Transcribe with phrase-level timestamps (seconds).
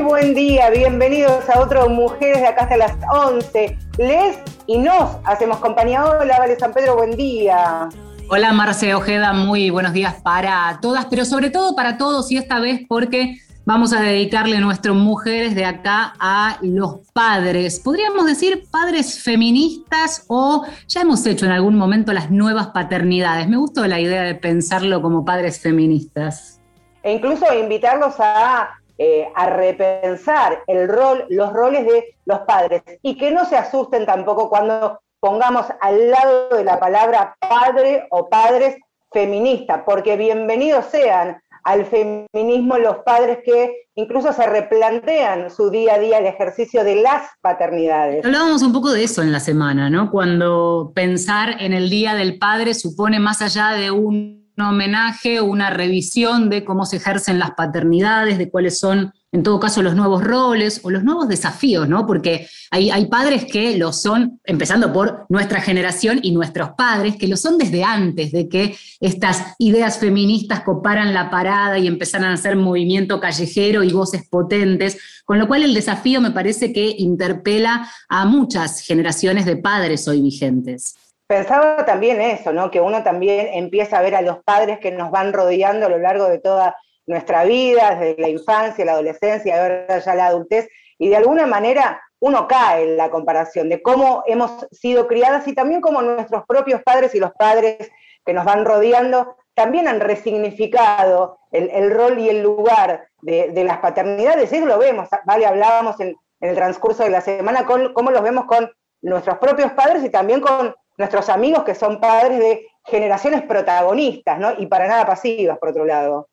[0.00, 3.76] Muy buen día, bienvenidos a otro Mujeres de acá hasta las 11.
[3.98, 6.02] Les y nos hacemos compañía.
[6.06, 7.86] Hola, Vale San Pedro, buen día.
[8.30, 12.60] Hola, Marce Ojeda, muy buenos días para todas, pero sobre todo para todos y esta
[12.60, 13.36] vez porque
[13.66, 17.78] vamos a dedicarle nuestras mujeres de acá a los padres.
[17.78, 23.48] Podríamos decir padres feministas o ya hemos hecho en algún momento las nuevas paternidades.
[23.48, 26.58] Me gustó la idea de pensarlo como padres feministas.
[27.02, 33.16] E incluso invitarlos a, eh, a repensar el rol, los roles de los padres y
[33.16, 38.76] que no se asusten tampoco cuando pongamos al lado de la palabra padre o padres
[39.10, 45.98] feminista, porque bienvenidos sean al feminismo los padres que incluso se replantean su día a
[45.98, 48.22] día el ejercicio de las paternidades.
[48.22, 50.10] Hablábamos un poco de eso en la semana, ¿no?
[50.10, 56.50] Cuando pensar en el Día del Padre supone más allá de un homenaje, una revisión
[56.50, 60.80] de cómo se ejercen las paternidades, de cuáles son en todo caso, los nuevos roles
[60.82, 62.04] o los nuevos desafíos, ¿no?
[62.04, 67.28] Porque hay, hay, padres que lo son, empezando por nuestra generación y nuestros padres, que
[67.28, 72.34] lo son desde antes de que estas ideas feministas coparan la parada y empezaran a
[72.34, 77.88] hacer movimiento callejero y voces potentes, con lo cual el desafío me parece que interpela
[78.08, 80.96] a muchas generaciones de padres hoy vigentes.
[81.30, 82.72] Pensaba también eso, ¿no?
[82.72, 85.98] Que uno también empieza a ver a los padres que nos van rodeando a lo
[85.98, 86.74] largo de toda
[87.06, 92.02] nuestra vida, desde la infancia, la adolescencia, ahora ya la adultez, y de alguna manera
[92.18, 96.82] uno cae en la comparación de cómo hemos sido criadas y también cómo nuestros propios
[96.82, 97.92] padres y los padres
[98.26, 104.52] que nos van rodeando también han resignificado el, rol y el lugar de, las paternidades.
[104.52, 105.46] Eso lo vemos, ¿vale?
[105.46, 108.68] Hablábamos en, el transcurso de la semana con, cómo los vemos con
[109.00, 114.52] nuestros propios padres y también con nuestros amigos que son padres de generaciones protagonistas, ¿no?
[114.58, 116.28] Y para nada pasivas, por otro lado.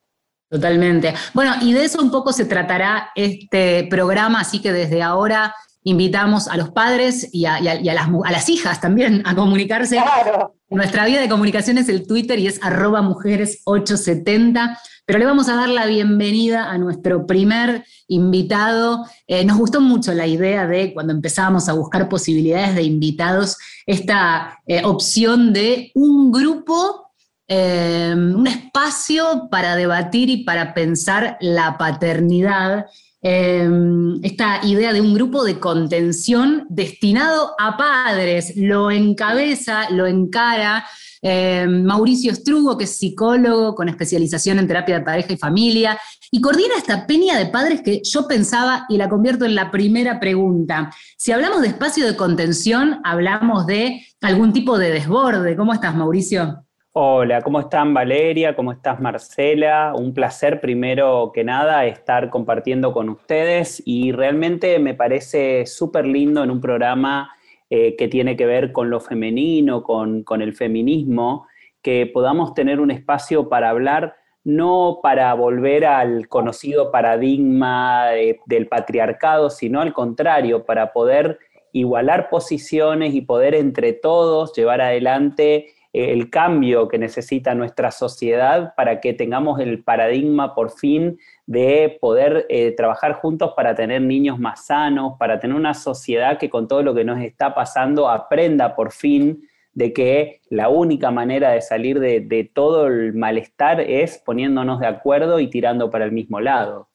[0.50, 1.14] Totalmente.
[1.34, 6.48] Bueno, y de eso un poco se tratará este programa, así que desde ahora invitamos
[6.48, 9.98] a los padres y a, las, hijas también a comunicarse.
[9.98, 10.57] Claro.
[10.70, 15.56] Nuestra vía de comunicación es el Twitter y es arroba mujeres870, pero le vamos a
[15.56, 19.06] dar la bienvenida a nuestro primer invitado.
[19.28, 24.60] Eh, nos gustó mucho la idea de, cuando empezábamos a buscar posibilidades de invitados, esta
[24.68, 27.08] eh, opción de un grupo
[27.50, 32.88] Em, un espacio para debatir y para pensar la paternidad.
[33.30, 40.86] Em, esta idea de un grupo de contención destinado a padres, lo encabeza, lo encara
[41.22, 46.00] em, Mauricio Strugo, que es psicólogo con especialización en terapia de pareja y familia,
[46.32, 50.22] y coordina esta peña de padres que yo pensaba y la convierto en la primera
[50.22, 50.90] pregunta.
[51.18, 55.58] Si hablamos de espacio de contención, hablamos de algún tipo de desborde.
[55.58, 56.67] ¿Cómo estás, Mauricio?
[57.00, 58.56] Hola, ¿cómo están Valeria?
[58.56, 59.94] ¿Cómo estás Marcela?
[59.96, 66.44] Un placer primero que nada estar compartiendo con ustedes y realmente me parece súper lindo
[66.44, 67.30] en un programa
[67.70, 71.46] eh, que tiene que ver con lo femenino, con, el feminismo,
[71.84, 78.08] que podamos tener un espacio para hablar no para volver al conocido paradigma
[78.48, 81.38] del patriarcado, sino al contrario, para poder
[81.74, 89.00] igualar posiciones y poder entre todos llevar adelante el cambio que necesita nuestra sociedad para
[89.00, 94.66] que tengamos el paradigma por fin de poder eh, trabajar juntos para tener niños más
[94.66, 98.92] sanos, para tener una sociedad que con todo lo que nos está pasando aprenda por
[98.92, 104.88] fin de que la única manera de salir de, todo el malestar es poniéndonos de
[104.88, 106.90] acuerdo y tirando para el mismo lado.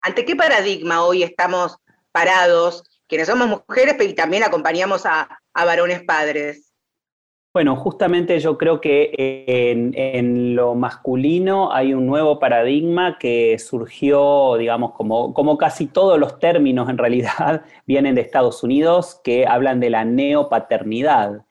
[0.00, 1.78] ¿Ante qué paradigma hoy estamos
[2.12, 6.67] parados, quienes somos mujeres y también acompañamos a varones padres?
[7.54, 14.92] Bueno, justamente yo creo que en, lo masculino hay un nuevo paradigma que surgió, digamos,
[14.92, 19.90] como, como casi todos los términos en realidad vienen de Estados Unidos, que hablan de
[19.90, 21.44] la neopaternidad.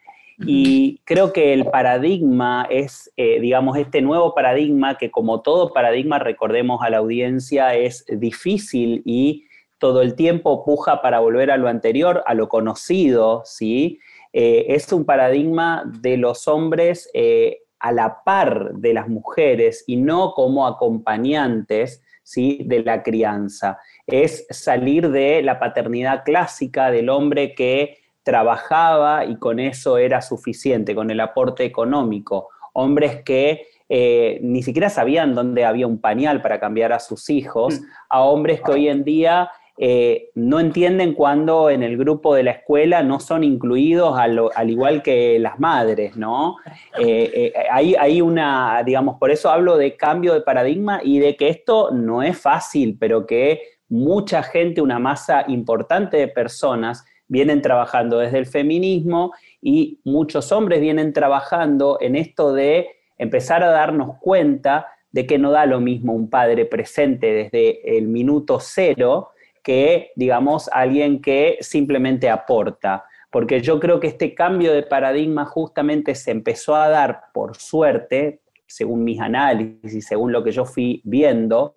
[0.46, 6.20] Y creo que el paradigma es, eh, digamos, este nuevo paradigma que como todo paradigma,
[6.20, 9.46] recordemos a la audiencia, es difícil y
[9.80, 14.00] todo el tiempo puja para volver a lo anterior, a lo conocido, ¿sí?
[14.40, 19.96] Eh, es un paradigma de los hombres eh, a la par de las mujeres y
[19.96, 22.62] no como acompañantes ¿sí?
[22.66, 23.80] de la crianza.
[24.06, 30.94] Es salir de la paternidad clásica del hombre que trabajaba y con eso era suficiente,
[30.94, 32.50] con el aporte económico.
[32.74, 37.82] Hombres que eh, ni siquiera sabían dónde había un pañal para cambiar a sus hijos,
[37.82, 37.86] mm.
[38.10, 39.50] a hombres que hoy en día
[39.80, 45.04] eh, no entienden cuando en el grupo de la escuela no son incluidos al, igual
[45.04, 46.56] que las madres, ¿no?
[47.00, 51.50] Eh, eh, hay, una, digamos, por eso hablo de cambio de paradigma y de que
[51.50, 58.18] esto no es fácil, pero que mucha gente, una masa importante de personas vienen trabajando
[58.18, 59.32] desde el feminismo
[59.62, 62.88] y muchos hombres vienen trabajando en esto de
[63.20, 68.08] empezar a darnos cuenta de que no da lo mismo un padre presente desde el
[68.08, 69.30] minuto cero
[69.68, 73.04] que, digamos, alguien que simplemente aporta.
[73.30, 78.40] Porque yo creo que este cambio de paradigma justamente se empezó a dar por suerte,
[78.66, 81.74] según mis análisis y según lo que yo fui viendo,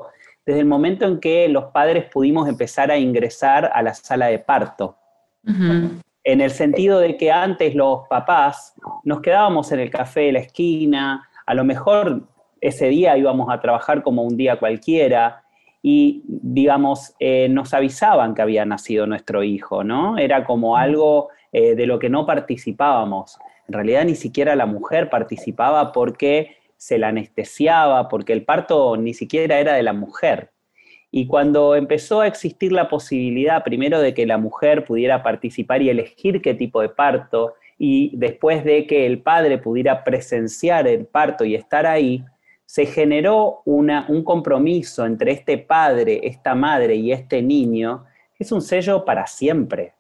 [0.47, 4.39] desde el momento en que los padres pudimos empezar a ingresar a la sala de
[4.39, 4.97] parto.
[6.23, 8.73] En el sentido de que antes los papás
[9.03, 12.23] nos quedábamos en el café de la esquina, a lo mejor
[12.61, 15.43] ese día íbamos a trabajar como un día cualquiera
[15.83, 20.19] y, digamos, eh, nos avisaban que había nacido nuestro hijo, ¿no?
[20.19, 23.39] Era como algo eh, de lo que no participábamos.
[23.67, 29.15] En realidad ni siquiera la mujer participaba porque se la anestesiaba, porque el parto ni
[29.15, 30.51] siquiera era de la mujer.
[31.11, 35.91] Y cuando empezó a existir la posibilidad primero de que la mujer pudiera participar y
[35.91, 41.45] elegir qué tipo de parto, y después de que el padre pudiera presenciar el parto
[41.45, 42.23] y estar ahí,
[42.71, 48.63] se generó un compromiso entre este padre, esta madre y este niño, que es un
[48.63, 49.95] sello para siempre.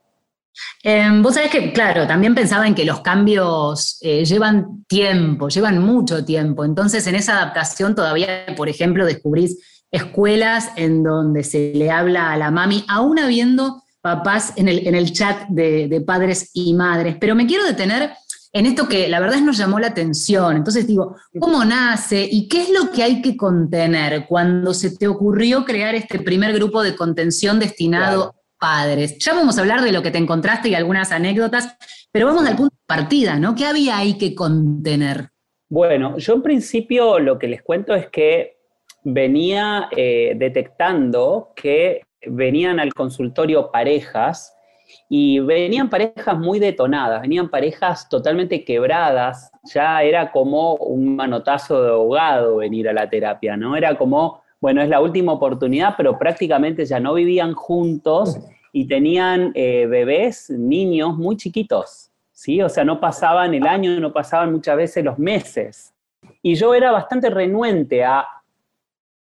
[0.84, 5.82] Em, vos sabés que, claro, también pensaba en que los cambios eh, llevan tiempo, llevan
[5.82, 6.64] mucho tiempo.
[6.64, 9.58] Entonces, en esa adaptación todavía, por ejemplo, descubrís
[9.90, 15.48] escuelas en donde se le habla a la mami, aún habiendo papás en el, chat
[15.48, 17.16] de padres y madres.
[17.20, 18.12] Pero me quiero detener
[18.52, 20.56] en esto que la verdad nos llamó la atención.
[20.56, 25.06] Entonces digo, ¿cómo nace y qué es lo que hay que contener cuando se te
[25.06, 29.18] ocurrió crear este primer grupo de contención destinado a padres?
[29.18, 31.76] Ya vamos a hablar de lo que te encontraste y algunas anécdotas,
[32.10, 33.54] pero vamos al punto de partida, ¿no?
[33.54, 35.30] ¿Qué había ahí que contener?
[35.68, 38.58] Bueno, yo en principio lo que les cuento es que
[39.04, 44.54] venía eh, detectando que venían al consultorio parejas
[45.12, 51.90] y venían parejas muy detonadas, venían parejas totalmente quebradas, ya era como un manotazo de
[51.90, 53.76] ahogado venir a la terapia, ¿no?
[53.76, 58.38] Era como, bueno, es la última oportunidad, pero prácticamente ya no vivían juntos
[58.72, 62.62] y tenían eh, bebés, niños muy chiquitos, ¿sí?
[62.62, 65.92] O sea, no pasaban el año, no pasaban muchas veces los meses.
[66.40, 68.28] Y yo era bastante renuente a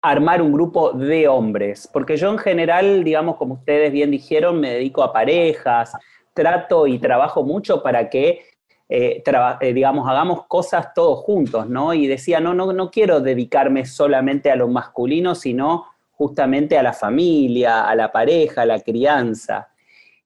[0.02, 4.72] armar un grupo de hombres, porque yo en general, digamos, como ustedes bien dijeron, me
[4.72, 5.94] dedico a parejas,
[6.34, 8.42] trato y trabajo mucho para que,
[8.90, 9.24] eh,
[9.62, 11.94] eh, digamos, hagamos cosas todos juntos, ¿no?
[11.94, 16.94] Y decía, no, no, no quiero dedicarme solamente a lo masculino, sino justamente a la
[16.94, 19.70] familia, a la pareja, a la crianza.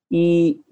[0.09, 0.63] Y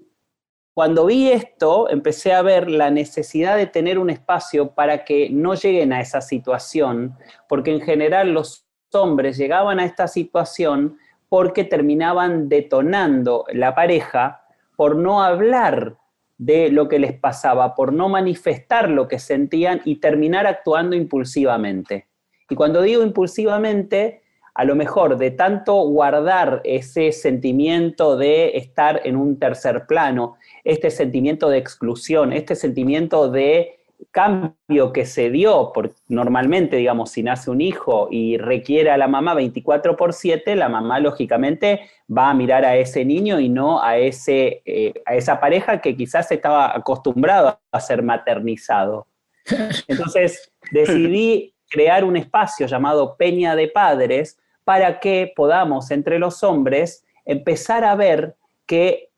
[0.74, 5.54] cuando vi esto, empecé a ver la necesidad de tener un espacio para que no
[5.54, 7.16] lleguen a esa situación,
[7.48, 8.63] porque en general los
[8.94, 10.98] hombres llegaban a esta situación
[11.28, 14.44] porque terminaban detonando la pareja
[14.76, 15.96] por no hablar
[16.38, 22.08] de lo que les pasaba, por no manifestar lo que sentían y terminar actuando impulsivamente.
[22.48, 24.22] Y cuando digo impulsivamente,
[24.54, 30.90] a lo mejor de tanto guardar ese sentimiento de estar en un tercer plano, este
[30.90, 33.80] sentimiento de exclusión, este sentimiento de
[34.10, 39.08] cambio que se dio, por, normalmente, digamos, si nace un hijo y requiere a la
[39.08, 43.82] mamá 24 por 7, la mamá lógicamente va a mirar a ese niño y no
[43.82, 49.06] a, ese, eh, a esa pareja que quizás estaba acostumbrado a ser maternizado.
[49.88, 57.04] Entonces decidí crear un espacio llamado Peña de Padres para que podamos entre los hombres
[57.24, 59.10] empezar a ver que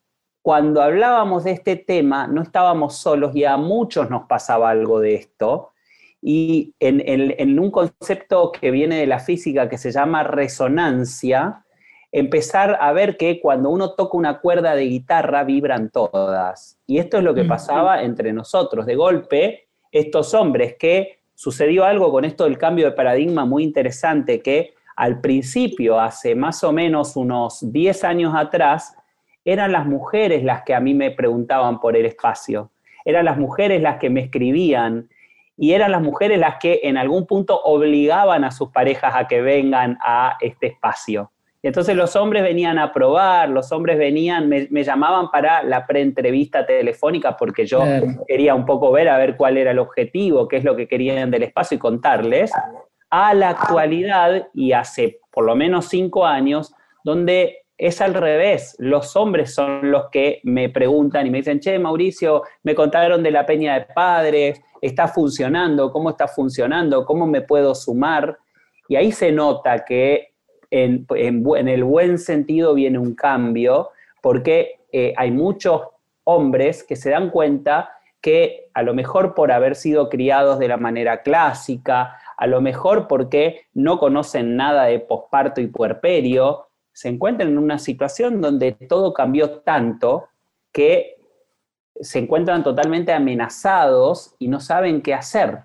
[0.47, 5.17] cuando hablábamos de este tema no estábamos solos y a muchos nos pasaba algo de
[5.17, 5.73] esto.
[6.23, 11.65] Y en, un concepto que viene de la física que se llama resonancia,
[12.13, 16.79] empezar a ver que cuando uno toca una cuerda de guitarra vibran todas.
[16.87, 18.87] Y esto es lo que pasaba entre nosotros.
[18.87, 24.43] De golpe, estos hombres que sucedió algo con esto del cambio de paradigma muy interesante
[24.43, 28.97] que al principio, hace más o menos unos 10 años atrás,
[29.47, 32.73] eran las mujeres las que a mí me preguntaban por el espacio,
[33.05, 35.09] eran las mujeres las que me escribían
[35.57, 39.41] y eran las mujeres las que en algún punto obligaban a sus parejas a que
[39.41, 41.31] vengan a este espacio.
[41.63, 46.67] Y entonces los hombres venían a probar, los hombres venían, me, llamaban para la preentrevista
[46.67, 47.83] telefónica porque yo
[48.27, 51.31] quería un poco ver a ver cuál era el objetivo, qué es lo que querían
[51.31, 52.53] del espacio y contarles.
[53.11, 56.75] A la actualidad, y hace por lo menos cinco años,
[57.05, 58.75] donde es al revés.
[58.79, 63.31] Los hombres son los que me preguntan y me dicen, che, Mauricio, me contaron de
[63.31, 68.39] la peña de padres, está funcionando, cómo está funcionando, cómo me puedo sumar.
[68.89, 70.33] Y ahí se nota que
[70.71, 73.91] en, el buen sentido viene un cambio,
[74.23, 75.83] porque eh, hay muchos
[76.25, 77.91] hombres que se dan cuenta
[78.21, 83.07] que a lo mejor por haber sido criados de la manera clásica, a lo mejor
[83.07, 86.66] porque no conocen nada de posparto y puerperio,
[86.97, 90.31] se encuentran en una situación donde todo cambió tanto
[90.73, 91.17] que
[92.01, 95.59] se encuentran totalmente amenazados y no saben qué hacer.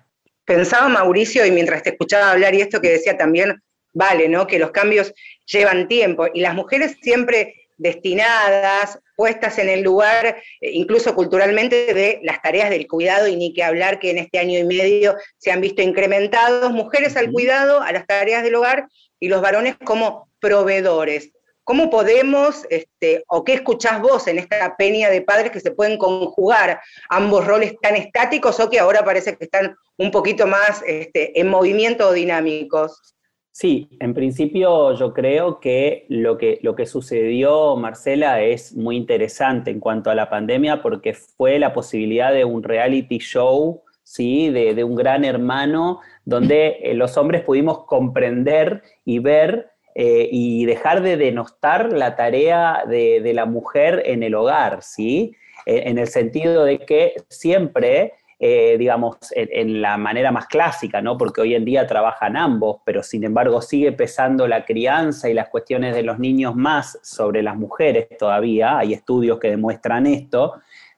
[0.44, 3.62] Pensaba Mauricio, y mientras te escuchaba hablar, y esto que decía también,
[3.94, 4.46] vale, ¿no?
[4.46, 5.14] Que los cambios
[5.46, 12.20] llevan tiempo, y las mujeres siempre destinadas, puestas en el lugar, eh, incluso culturalmente, de
[12.24, 15.50] las tareas del cuidado, y ni que hablar que en este año y medio se
[15.50, 18.86] han visto incrementados mujeres al cuidado, a las tareas del hogar,
[19.22, 21.30] y los varones como proveedores.
[21.62, 25.96] ¿Cómo podemos, este, o qué escuchás vos en esta peña de padres que se pueden
[25.96, 31.38] conjugar ambos roles tan estáticos o que ahora parece que están un poquito más este,
[31.40, 33.14] en movimiento o dinámicos?
[33.52, 39.70] Sí, en principio yo creo que lo, que lo que sucedió, Marcela, es muy interesante
[39.70, 44.50] en cuanto a la pandemia porque fue la posibilidad de un reality show, ¿sí?
[44.50, 50.64] de, de un gran hermano, donde eh, los hombres pudimos comprender y ver eh, y
[50.64, 55.34] dejar de denostar la tarea de, la mujer en el hogar, ¿sí?
[55.66, 61.16] Eh, en el sentido de que siempre, digamos, en, la manera más clásica, ¿no?
[61.16, 65.48] Porque hoy en día trabajan ambos, pero sin embargo sigue pesando la crianza y las
[65.48, 70.54] cuestiones de los niños más sobre las mujeres todavía, hay estudios que demuestran esto,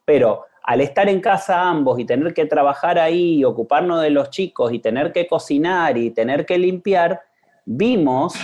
[0.06, 4.72] pero al estar en casa ambos y tener que trabajar ahí ocuparnos de los chicos
[4.72, 7.20] y tener que cocinar y tener que limpiar,
[7.66, 8.34] vimos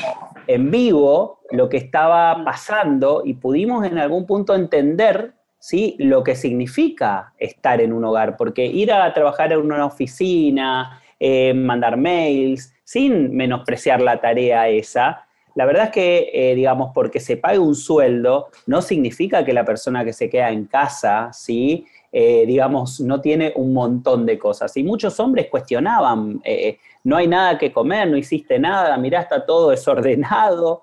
[0.47, 5.97] en vivo lo que estaba pasando y pudimos en algún punto entender ¿sí?
[5.99, 11.55] lo que significa estar en un hogar, porque ir a trabajar en una oficina, eh,
[11.55, 17.37] mandar mails, sin menospreciar la tarea esa, la verdad es que, eh, digamos, porque se
[17.37, 21.87] pague un sueldo, no significa que la persona que se queda en casa, ¿sí?
[22.13, 24.77] Eh, digamos, no tiene un montón de cosas.
[24.77, 29.47] Y muchos hombres cuestionaban, eh, no hay nada que comer, no hiciste nada, mirá, está
[29.47, 30.83] todo desordenado.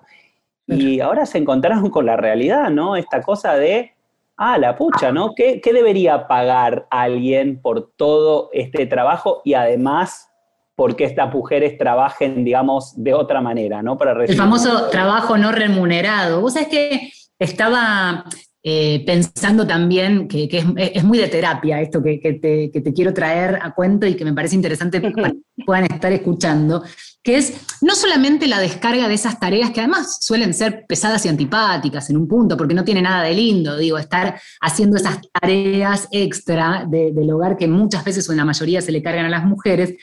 [0.68, 2.96] Y ahora se encontraron con la realidad, ¿no?
[2.96, 3.94] Esta cosa de,
[4.38, 5.34] ah, la pucha, ¿no?
[5.36, 10.30] ¿Qué, debería pagar alguien por todo este trabajo y además
[10.76, 13.98] porque estas mujeres trabajen, digamos, de otra manera, ¿no?
[13.98, 16.40] Para El famoso trabajo no remunerado.
[16.40, 18.26] Vos sabés que estaba
[18.70, 24.06] eh, pensando también que, es, muy de terapia esto que, te, quiero traer a cuento
[24.06, 26.84] y que me parece interesante para que puedan estar escuchando,
[27.24, 31.30] que es no solamente la descarga de esas tareas que además suelen ser pesadas y
[31.30, 36.10] antipáticas en un punto, porque no tiene nada de lindo, digo, estar haciendo esas tareas
[36.12, 39.46] extra del hogar que muchas veces o en la mayoría se le cargan a las
[39.46, 39.94] mujeres,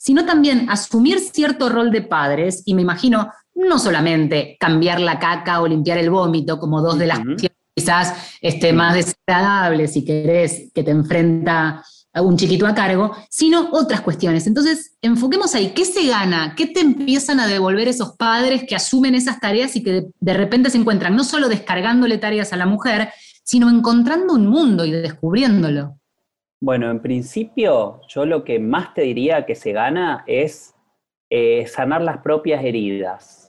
[0.00, 5.60] sino también asumir cierto rol de padres, y me imagino no solamente cambiar la caca
[5.60, 7.20] o limpiar el vómito como dos de las
[7.74, 13.70] quizás este, más desagradable, si querés, que te enfrenta a un chiquito a cargo, sino
[13.72, 14.46] otras cuestiones.
[14.46, 16.54] Entonces, enfoquemos ahí, ¿qué se gana?
[16.56, 20.70] ¿Qué te empiezan a devolver esos padres que asumen esas tareas y que de, repente
[20.70, 23.08] se encuentran no solo descargándole tareas a la mujer,
[23.42, 25.98] sino encontrando un mundo y descubriéndolo?
[26.60, 30.72] Bueno, en principio, yo lo que más te diría que se gana es
[31.30, 33.43] eh, sanar las propias heridas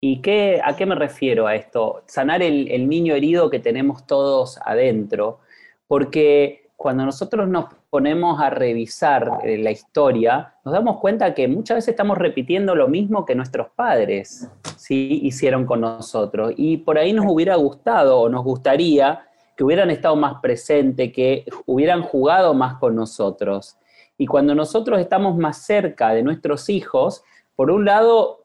[0.00, 2.02] ¿Y qué, a qué me refiero a esto?
[2.06, 5.40] Sanar el, niño herido que tenemos todos adentro,
[5.88, 11.78] porque cuando nosotros nos ponemos a revisar eh, la historia, nos damos cuenta que muchas
[11.78, 15.20] veces estamos repitiendo lo mismo que nuestros padres ¿sí?
[15.24, 16.52] hicieron con nosotros.
[16.56, 19.26] Y por ahí nos hubiera gustado o nos gustaría
[19.56, 23.76] que hubieran estado más presentes, que hubieran jugado más con nosotros.
[24.16, 27.24] Y cuando nosotros estamos más cerca de nuestros hijos,
[27.56, 28.37] por un lado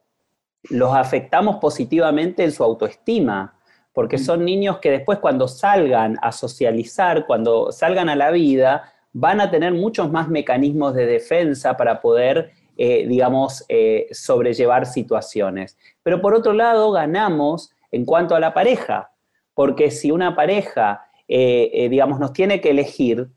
[0.70, 3.56] los afectamos positivamente en su autoestima,
[3.94, 9.40] porque son niños que después cuando salgan a socializar, cuando salgan a la vida, van
[9.40, 15.78] a tener muchos más mecanismos de defensa para poder, eh, digamos, eh, sobrellevar situaciones.
[16.02, 19.12] Pero por otro lado, ganamos en cuanto a la pareja,
[19.54, 23.30] porque si una pareja, eh, digamos, nos tiene que elegir,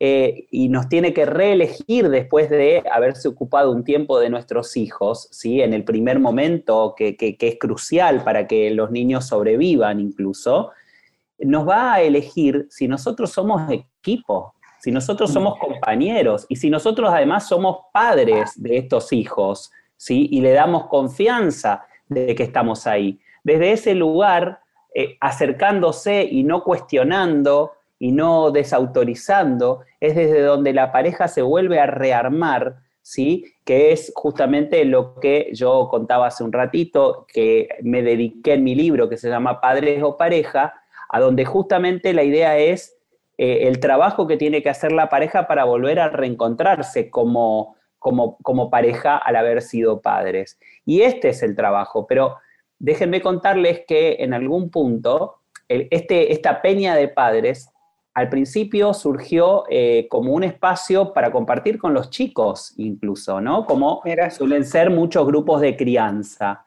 [0.00, 5.28] eh, y nos tiene que reelegir después de haberse ocupado un tiempo de nuestros hijos,
[5.30, 5.60] ¿sí?
[5.62, 10.72] en el primer momento que, es crucial para que los niños sobrevivan incluso,
[11.38, 17.10] nos va a elegir si nosotros somos equipo, si nosotros somos compañeros y si nosotros
[17.12, 20.28] además somos padres de estos hijos, ¿sí?
[20.30, 23.20] y le damos confianza de que estamos ahí.
[23.44, 24.60] Desde ese lugar,
[24.92, 31.80] eh, acercándose y no cuestionando, y no desautorizando, es desde donde la pareja se vuelve
[31.80, 33.44] a rearmar ¿sí?
[33.64, 38.74] Que es justamente lo que yo contaba hace un ratito, que me dediqué en mi
[38.74, 40.74] libro que se llama Padres o Pareja,
[41.10, 42.96] a donde justamente la idea es
[43.36, 48.38] eh, el trabajo que tiene que hacer la pareja para volver a reencontrarse como, como,
[48.38, 50.58] como pareja al haber sido padres.
[50.86, 52.36] Y este es el trabajo, pero
[52.78, 57.68] déjenme contarles que en algún punto este, esta peña de padres
[58.14, 63.66] al principio surgió eh, como un espacio para compartir con los chicos incluso, ¿no?
[63.66, 66.64] Como suelen ser muchos grupos de crianza.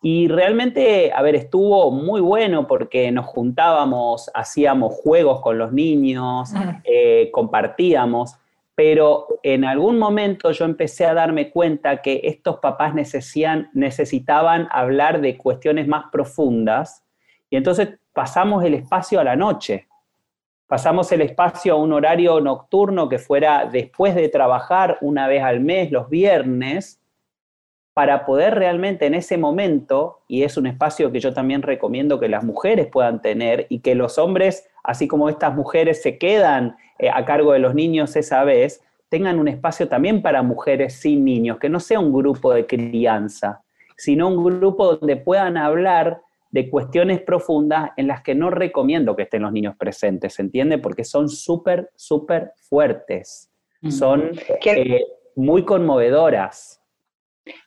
[0.00, 6.52] Y realmente, a ver, estuvo muy bueno porque nos juntábamos, hacíamos juegos con los niños,
[6.84, 8.36] eh, compartíamos,
[8.74, 15.36] pero en algún momento yo empecé a darme cuenta que estos papás necesitaban hablar de
[15.36, 17.04] cuestiones más profundas
[17.50, 19.89] y entonces pasamos el espacio a la noche.
[20.70, 25.58] Pasamos el espacio a un horario nocturno que fuera después de trabajar una vez al
[25.58, 27.00] mes, los viernes,
[27.92, 32.28] para poder realmente en ese momento, y es un espacio que yo también recomiendo que
[32.28, 37.10] las mujeres puedan tener y que los hombres, así como estas mujeres se quedan eh,
[37.12, 41.58] a cargo de los niños esa vez, tengan un espacio también para mujeres sin niños,
[41.58, 43.64] que no sea un grupo de crianza,
[43.96, 49.22] sino un grupo donde puedan hablar de cuestiones profundas en las que no recomiendo que
[49.22, 50.78] estén los niños presentes, ¿se entiende?
[50.78, 53.50] Porque son súper, súper fuertes,
[53.82, 53.90] mm.
[53.90, 54.32] son
[54.64, 55.04] eh,
[55.36, 56.79] muy conmovedoras.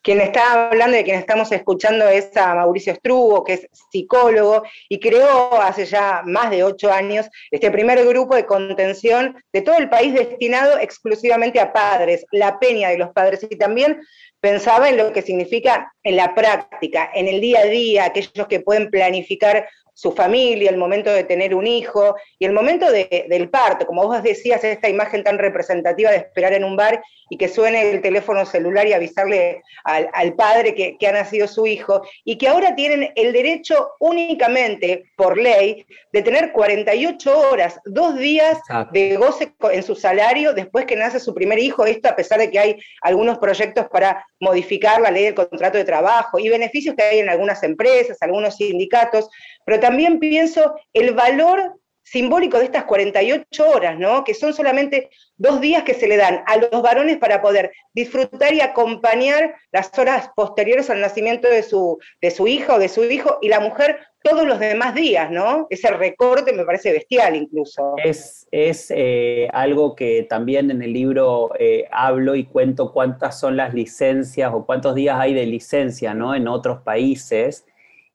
[0.04, 5.00] Quien está hablando y quien estamos escuchando es a Mauricio Strugo, que es psicólogo y
[5.00, 9.90] creó hace ya más de ocho años este primer grupo de contención de todo el
[9.90, 13.46] país destinado exclusivamente a padres, la peña de los padres.
[13.50, 14.02] Y también
[14.40, 18.60] pensaba en lo que significa en la práctica, en el día a día, aquellos que
[18.60, 23.86] pueden planificar su familia, el momento de tener un hijo y el momento del parto,
[23.86, 27.90] como vos decías, esta imagen tan representativa de esperar en un bar y que suene
[27.90, 32.76] el teléfono celular y avisarle al, padre que, ha nacido su hijo, y que ahora
[32.76, 38.60] tienen el derecho únicamente por ley de tener 48 horas, dos días
[38.92, 42.52] de goce en su salario después que nace su primer hijo, esto a pesar de
[42.52, 47.04] que hay algunos proyectos para modificar la ley del contrato de trabajo y beneficios que
[47.04, 49.30] hay en algunas empresas, algunos sindicatos,
[49.66, 54.24] pero también pienso el valor simbólico de estas 48 horas, ¿no?
[54.24, 58.54] Que son solamente dos días que se le dan a los varones para poder disfrutar
[58.54, 63.04] y acompañar las horas posteriores al nacimiento de su, de su hija o de su
[63.06, 65.68] hijo, y la mujer todos los demás días, ¿no?
[65.70, 67.96] Ese recorte me parece bestial incluso.
[68.04, 73.58] Es, es eh, algo que también en el libro eh, hablo y cuento cuántas son
[73.58, 76.36] las licencias o cuántos días hay de licencia, ¿no?
[76.36, 77.66] En otros países,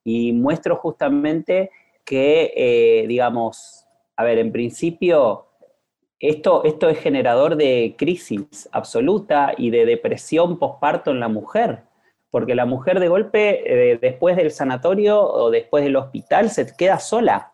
[0.04, 1.70] y muestro justamente
[2.04, 5.46] que, eh, digamos, a ver, en principio,
[6.20, 11.82] esto, esto es generador de crisis absoluta y de depresión posparto en la mujer,
[12.30, 16.98] porque la mujer de golpe, eh, después del sanatorio o después del hospital, se queda
[16.98, 17.52] sola,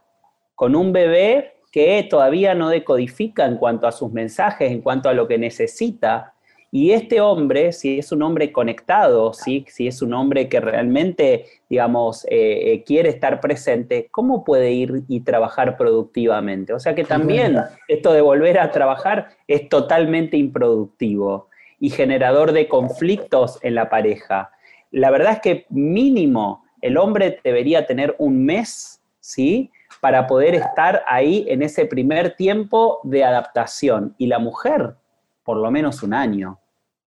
[0.55, 5.13] con un bebé que todavía no decodifica en cuanto a sus mensajes, en cuanto a
[5.13, 6.34] lo que necesita,
[6.77, 9.65] y este hombre, si es un hombre conectado, ¿sí?
[9.69, 15.05] si es un hombre que realmente, digamos, eh, eh, quiere estar presente, ¿cómo puede ir
[15.07, 16.73] y trabajar productivamente?
[16.73, 22.67] O sea que también esto de volver a trabajar es totalmente improductivo y generador de
[22.67, 24.51] conflictos en la pareja.
[24.91, 29.71] La verdad es que mínimo el hombre debería tener un mes, ¿sí?
[30.01, 34.97] Para poder estar ahí en ese primer tiempo de adaptación y la mujer
[35.45, 36.59] por lo menos un año.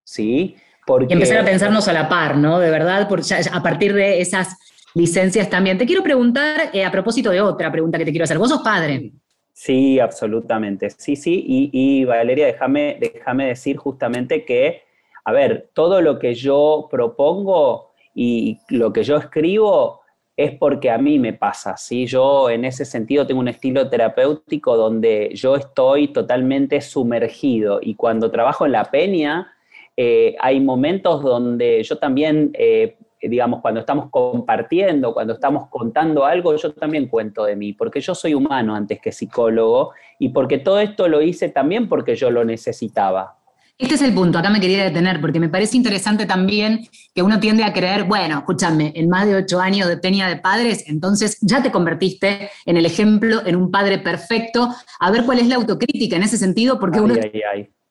[0.08, 0.56] ¿Sí?
[0.86, 2.58] Porque, y empezar a pensarnos a la par, ¿no?
[2.58, 3.06] De verdad,
[3.52, 4.56] a partir de esas
[4.94, 5.76] licencias también.
[5.76, 8.62] Te quiero preguntar, eh, a propósito de otra pregunta que te quiero hacer, vos sos
[8.62, 9.12] padre.
[9.52, 10.88] Sí, absolutamente.
[10.90, 14.82] Sí, sí, y, Valeria, déjame, déjame decir justamente que,
[15.24, 20.00] a ver, todo lo que yo propongo y lo que yo escribo
[20.36, 22.06] es porque a mí me pasa, ¿sí?
[22.06, 28.30] Yo en ese sentido tengo un estilo terapéutico donde yo estoy totalmente sumergido y cuando
[28.30, 29.52] trabajo en la peña,
[30.00, 36.54] eh, hay momentos donde yo también, eh, digamos, cuando estamos compartiendo, cuando estamos contando algo,
[36.54, 40.78] yo también cuento de mí, porque yo soy humano antes que psicólogo y porque todo
[40.78, 43.38] esto lo hice también porque yo lo necesitaba.
[43.76, 47.40] Este es el punto, acá me quería detener, porque me parece interesante también que uno
[47.40, 51.38] tiende a creer, bueno, escúchame, en más de ocho años de peña de padres, entonces
[51.40, 54.68] ya te convertiste en el ejemplo, en un padre perfecto.
[55.00, 57.14] A ver cuál es la autocrítica en ese sentido, porque uno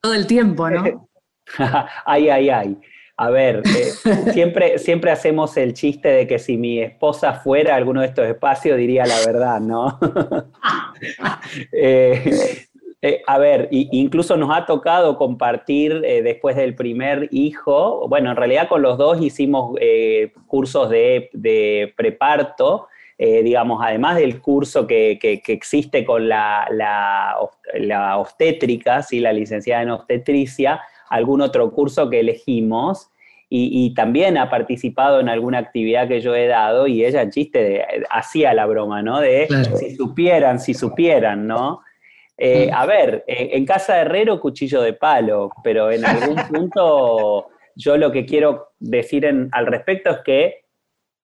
[0.00, 0.84] todo el tiempo, ¿no?
[2.04, 2.76] ay, ay, ay.
[3.16, 7.76] A ver, eh, siempre, siempre hacemos el chiste de que si mi esposa fuera a
[7.76, 9.98] alguno de estos espacios diría la verdad, ¿no?
[11.72, 12.68] Eh,
[13.00, 18.36] Eh, a ver, incluso nos ha tocado compartir eh, después del primer hijo, bueno, en
[18.36, 26.04] realidad con los dos hicimos eh, cursos de, preparto, digamos, además del curso que, existe
[26.04, 29.18] con la, la, obstétrica, ¿sí?
[29.18, 33.10] la licenciada en obstetricia, algún otro curso que elegimos.
[33.50, 37.82] Y, también ha participado en alguna actividad que yo he dado y ella en chiste
[38.10, 39.20] hacía la broma, ¿no?
[39.20, 41.80] De si supieran, si supieran, ¿no?
[42.36, 47.96] Eh, a ver, en casa de herrero, cuchillo de palo, pero en algún punto yo
[47.96, 50.64] lo que quiero decir al respecto es que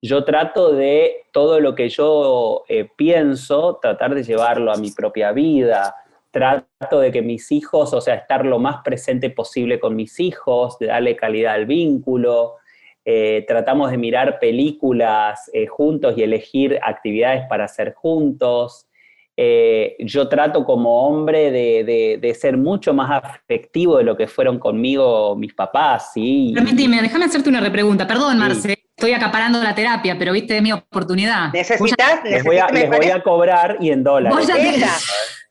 [0.01, 5.33] yo trato de todo lo que yo eh, pienso, tratar de llevarlo a mi propia
[5.33, 5.97] vida,
[6.35, 10.79] trato de que mis hijos, o sea, estar lo más presente posible con mis hijos,
[10.79, 12.57] de darle calidad al vínculo.
[13.05, 18.89] Eh, tratamos de mirar películas juntos y elegir actividades para hacer juntos.
[19.37, 25.35] Eh, yo trato como hombre de, ser mucho más afectivo de lo que fueron conmigo
[25.37, 26.53] mis papás, ¿sí?
[26.55, 28.07] Permíteme, déjame hacerte una repregunta.
[28.07, 31.53] Perdón, Marce, estoy acaparando la terapia, pero viste, mi oportunidad.
[31.53, 32.23] ¿Necesitas?
[32.25, 34.49] Les voy, a, cobrar y en dólares.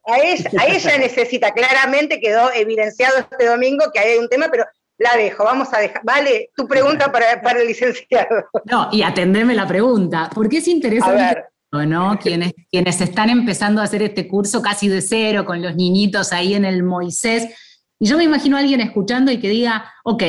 [0.06, 4.66] A ella, necesita, claramente quedó evidenciado este domingo que hay un tema, pero
[4.98, 6.02] la dejo, vamos a dejar.
[6.04, 8.46] Vale, tu pregunta para, para el licenciado.
[8.66, 11.44] No, y atendeme la pregunta, porque es interesante
[11.88, 12.20] ¿no?
[12.20, 16.54] Quienes, quienes están empezando a hacer este curso casi de cero, con los niñitos ahí
[16.54, 17.50] en el Moisés.
[18.00, 20.24] Y yo me imagino a alguien escuchando y que diga, ok,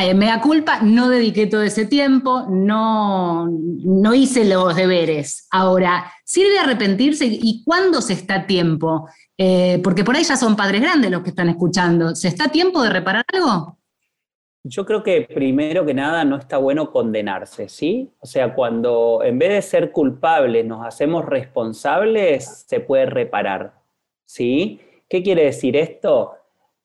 [0.00, 5.46] eh, me da culpa, no dediqué todo ese tiempo, no, no hice los deberes.
[5.50, 7.26] Ahora, ¿sirve arrepentirse?
[7.26, 9.08] ¿Y cuándo se está a tiempo?
[9.36, 12.14] Eh, porque por ahí ya son padres grandes los que están escuchando.
[12.14, 13.78] ¿Se está a tiempo de reparar algo?
[14.64, 18.12] Yo creo que primero que nada no está bueno condenarse, ¿sí?
[18.20, 23.74] O sea, cuando en vez de ser culpables nos hacemos responsables, se puede reparar,
[24.24, 24.80] ¿sí?
[25.08, 26.34] ¿Qué quiere decir esto?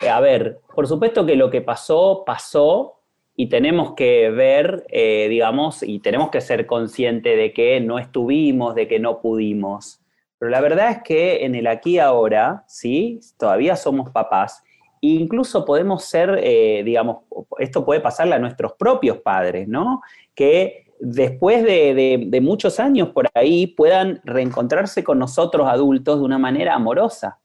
[0.02, 3.02] Eh, a ver, por supuesto que lo que pasó, pasó
[3.36, 8.76] y tenemos que ver, eh, digamos, y tenemos que ser conscientes de que no estuvimos,
[8.76, 10.02] de que no pudimos.
[10.40, 13.20] Pero la verdad es que en el aquí y ahora, ¿sí?
[13.38, 14.64] Todavía somos papás
[15.02, 17.18] incluso podemos ser, eh, digamos,
[17.60, 20.02] esto puede pasarle a nuestros propios padres, ¿no?
[20.36, 26.74] Que después de, muchos años por ahí puedan reencontrarse con nosotros adultos de una manera
[26.74, 27.40] amorosa,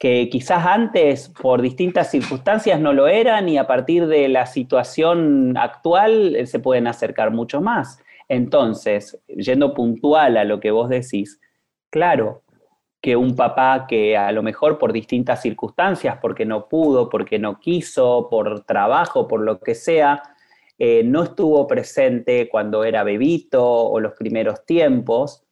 [0.00, 5.58] que quizás antes por distintas circunstancias no lo eran y a partir de la situación
[5.58, 8.02] actual eh, se pueden acercar mucho más.
[8.26, 11.38] Entonces, yendo puntual a lo que vos decís,
[11.90, 12.44] claro,
[13.02, 17.60] que un papá que a lo mejor por distintas circunstancias, porque no pudo, porque no
[17.60, 20.22] quiso, por trabajo, por lo que sea,
[20.78, 25.44] eh, no estuvo presente cuando era bebito o los primeros tiempos,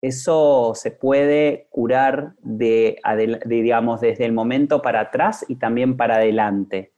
[0.00, 3.00] eso se puede curar de,
[3.44, 6.92] digamos, desde el momento para atrás y también para adelante,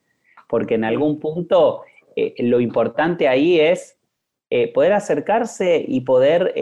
[0.48, 1.82] porque en algún punto
[2.16, 3.96] eh, lo importante ahí es
[4.50, 6.54] eh, poder acercarse y poder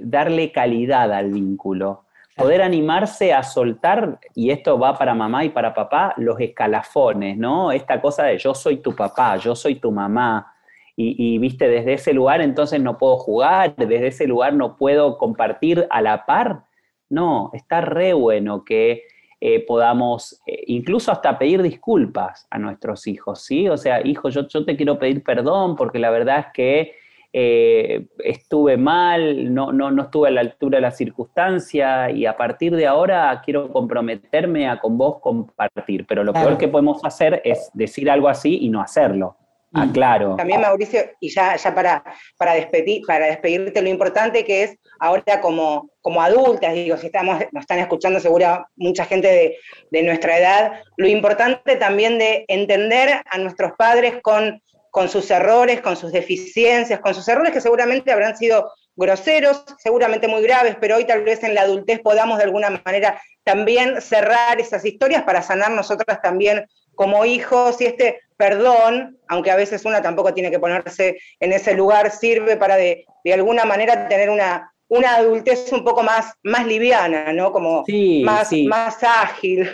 [0.00, 2.04] darle calidad al vínculo
[2.40, 7.70] poder animarse a soltar, y esto va para mamá y para papá, los escalafones, ¿no?
[7.70, 10.54] Esta cosa de yo soy tu papá, yo soy tu mamá,
[11.02, 15.86] y, viste, desde ese lugar entonces no puedo jugar, desde ese lugar no puedo compartir
[15.90, 16.64] a la par.
[17.08, 19.04] No, está re bueno que
[19.40, 23.68] eh, podamos eh, incluso hasta pedir disculpas a nuestros hijos, ¿sí?
[23.68, 26.92] O sea, hijo, yo, yo te quiero pedir perdón porque la verdad es que
[27.32, 32.36] eh, estuve mal, no, no, no estuve a la altura de la circunstancia y a
[32.36, 36.06] partir de ahora quiero comprometerme a con vos compartir.
[36.06, 39.36] Pero lo peor que podemos hacer es decir algo así y no hacerlo.
[39.72, 40.34] Ah, claro.
[40.36, 42.02] También, Mauricio, y ya, ya para,
[42.36, 47.40] para, despedir, para despedirte, lo importante que es ahora como, como adultas, digo, si estamos,
[47.52, 49.56] nos están escuchando seguro mucha gente de,
[49.90, 55.80] de nuestra edad, lo importante también de entender a nuestros padres con con sus errores,
[55.80, 60.96] con sus deficiencias, con sus errores que seguramente habrán sido groseros, seguramente muy graves, pero
[60.96, 65.42] hoy tal vez en la adultez podamos de alguna manera también cerrar esas historias para
[65.42, 70.58] sanar nosotras también como hijos y este perdón, aunque a veces una tampoco tiene que
[70.58, 76.02] ponerse en ese lugar, sirve para de, alguna manera tener una, una adultez un poco
[76.02, 77.52] más, más liviana, ¿no?
[77.52, 77.84] Como
[78.24, 79.68] más, más ágil.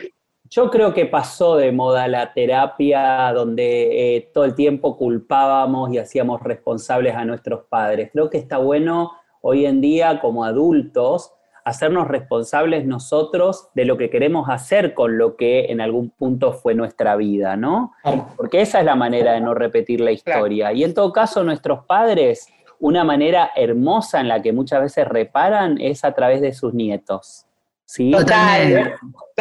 [0.50, 5.98] Yo creo que pasó de moda la terapia donde eh, todo el tiempo culpábamos y
[5.98, 8.10] hacíamos responsables a nuestros padres.
[8.12, 11.32] Creo que está bueno hoy en día como adultos
[11.66, 16.76] hacernos responsables nosotros de lo que queremos hacer con lo que en algún punto fue
[16.76, 17.92] nuestra vida, ¿no?
[18.36, 20.72] Porque esa es la manera de no repetir la historia.
[20.72, 22.46] Y en todo caso, nuestros padres,
[22.78, 27.46] una manera hermosa en la que muchas veces reparan es a través de sus nietos.
[27.84, 28.12] ¿Sí?
[28.12, 28.94] Totalmente.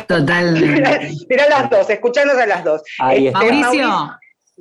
[0.08, 1.12] Totalmente.
[1.30, 2.82] Mira las dos, escuchándonos a las dos.
[2.98, 3.90] Ahí este, Mauricio,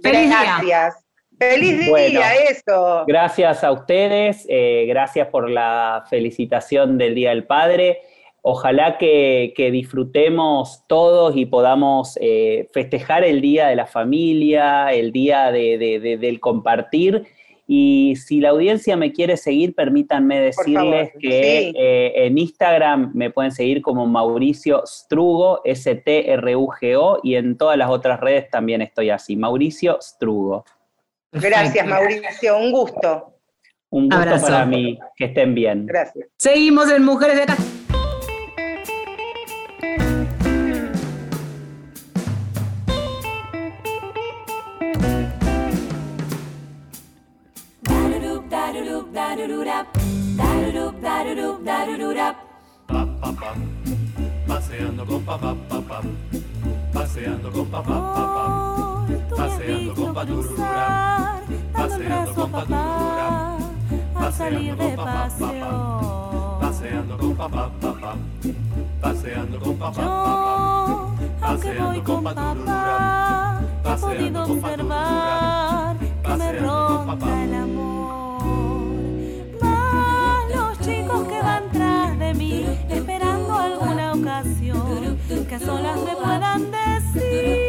[0.02, 1.03] feliz gracias.
[1.38, 3.04] Feliz día, eso.
[3.06, 8.00] Gracias a ustedes, eh, gracias por la felicitación del Día del Padre.
[8.42, 15.50] Ojalá que, disfrutemos todos y podamos eh, festejar el Día de la Familia, el Día
[15.50, 17.26] del compartir
[17.66, 23.52] y si la audiencia me quiere seguir, permítanme decirles que eh, en Instagram me pueden
[23.52, 29.98] seguir como Mauricio Strugo, S-T-R-U-G-O, y en todas las otras redes también estoy así, Mauricio
[30.00, 30.64] Strugo.
[31.34, 33.34] Gracias, Mauricio, un gusto.
[33.90, 35.86] Un gusto para mí, que estén bien.
[35.86, 36.28] Gracias.
[36.36, 37.56] Seguimos en Mujeres de Acá.
[54.46, 56.00] Paseando con papá, papá.
[56.92, 58.83] Paseando con papá, papá.
[59.36, 61.42] Paseando con paturura.
[61.72, 63.58] Paseando con paturura.
[64.14, 66.58] Paseando con papá, papá.
[66.60, 68.16] Paseando con papá, papá.
[69.00, 71.10] Paseando con papá, papá.
[71.42, 73.60] Paseando con paturura.
[73.82, 75.96] Paseando con paturura.
[76.22, 77.44] Paseando con papá.
[77.44, 77.94] el amor.
[81.28, 85.18] que van tras de mí, esperando alguna ocasión
[85.48, 87.63] que a solas me puedan decir.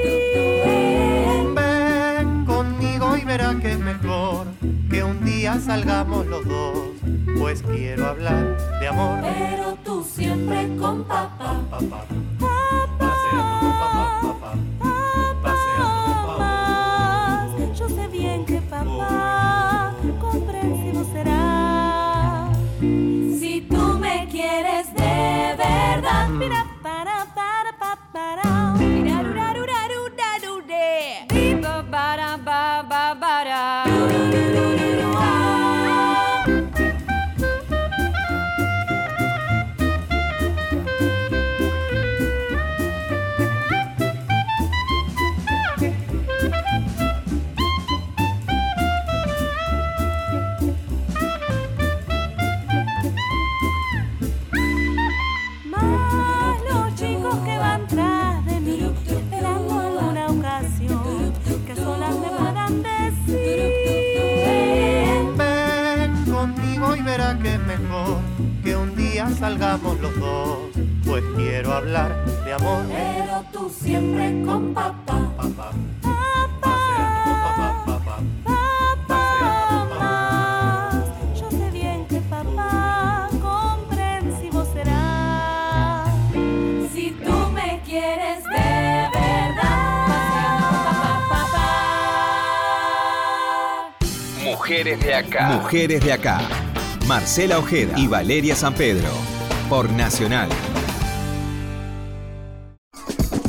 [3.38, 4.48] Verá que es mejor
[4.90, 6.78] que un día salgamos los dos,
[7.38, 9.20] pues quiero hablar de amor.
[9.22, 11.62] Pero tú siempre con papá.
[11.70, 12.06] papá.
[17.78, 19.65] Yo sé bien que papá
[71.76, 72.84] hablar de amor.
[72.88, 75.32] Pero tú siempre con papá.
[75.38, 75.76] Papá.
[81.36, 86.06] Yo sé bien que papá comprensivo será.
[86.94, 90.06] Si tú me quieres de verdad.
[94.44, 95.50] Mujeres de acá.
[95.50, 96.42] Mujeres de acá.
[97.08, 99.10] Marcela Ojeda y Valeria San Pedro
[99.70, 100.50] por Nacional.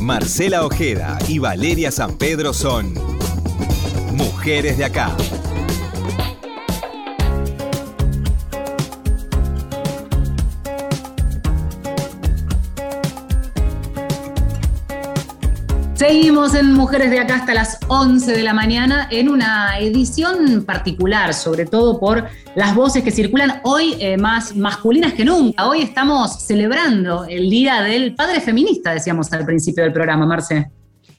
[0.07, 2.93] Marcela Ojeda y Valeria San Pedro son
[4.13, 5.13] Mujeres de acá.
[16.07, 21.33] Seguimos en Mujeres de Acá hasta las 11 de la mañana en una edición particular,
[21.33, 25.67] sobre todo por las voces que circulan hoy eh, más masculinas que nunca.
[25.67, 30.71] Hoy estamos celebrando el Día del Padre Feminista, decíamos al principio del programa, Marce.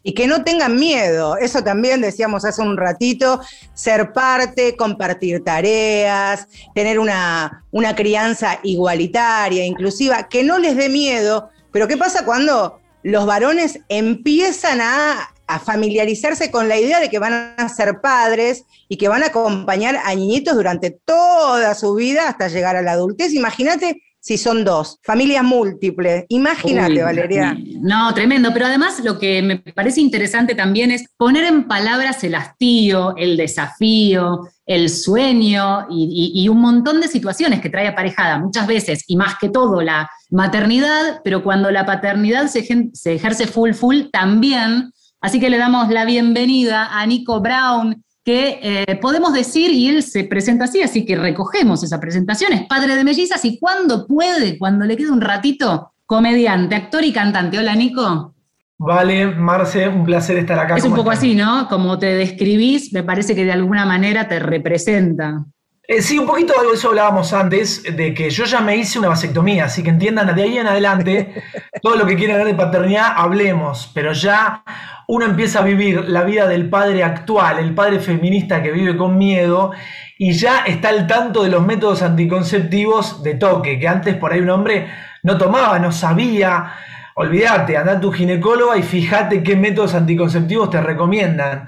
[0.02, 3.42] Y que no tengan miedo, eso también decíamos hace un ratito,
[3.74, 11.50] ser parte, compartir tareas, tener una, una crianza igualitaria, inclusiva, que no les dé miedo.
[11.72, 15.34] Pero ¿qué pasa cuando los varones empiezan a,
[15.64, 19.98] familiarizarse con la idea de que van a ser padres y que van a acompañar
[20.04, 23.32] a niñitos durante toda su vida hasta llegar a la adultez.
[23.32, 26.24] Imagínate si son dos, familias múltiples.
[26.28, 27.56] Imagínate, Valeria.
[27.80, 28.50] No, tremendo.
[28.52, 33.36] Pero además lo que me parece interesante también es poner en palabras el hastío, el
[33.36, 39.36] desafío, el sueño y, un montón de situaciones que trae aparejada muchas veces, y más
[39.38, 44.92] que todo la maternidad, pero cuando la paternidad se, se ejerce full full también.
[45.20, 50.02] Así que le damos la bienvenida a Nico Brown, que eh, podemos decir, y él
[50.02, 54.58] se presenta así, así que recogemos esa presentación, es padre de mellizas y cuando puede,
[54.58, 57.58] cuando le quede un ratito, comediante, actor y cantante.
[57.58, 58.34] Hola, Nico.
[58.76, 60.76] Vale, Marce, un placer estar acá.
[60.76, 61.68] Es un poco así, ¿no?
[61.70, 65.46] Como te describís, me parece que de alguna manera te representa.
[65.90, 69.08] Eh, sí, un poquito de eso hablábamos antes, de que yo ya me hice una
[69.08, 71.42] vasectomía, así que entiendan, de ahí en adelante,
[71.82, 74.62] todo lo que quieran ver de paternidad, hablemos, pero ya
[75.06, 79.16] uno empieza a vivir la vida del padre actual, el padre feminista que vive con
[79.16, 79.70] miedo,
[80.18, 84.40] y ya está al tanto de los métodos anticonceptivos de toque, que antes por ahí
[84.40, 84.88] un hombre
[85.22, 86.70] no tomaba, no sabía.
[87.14, 91.66] Olvídate, anda a tu ginecóloga y fíjate qué métodos anticonceptivos te recomiendan.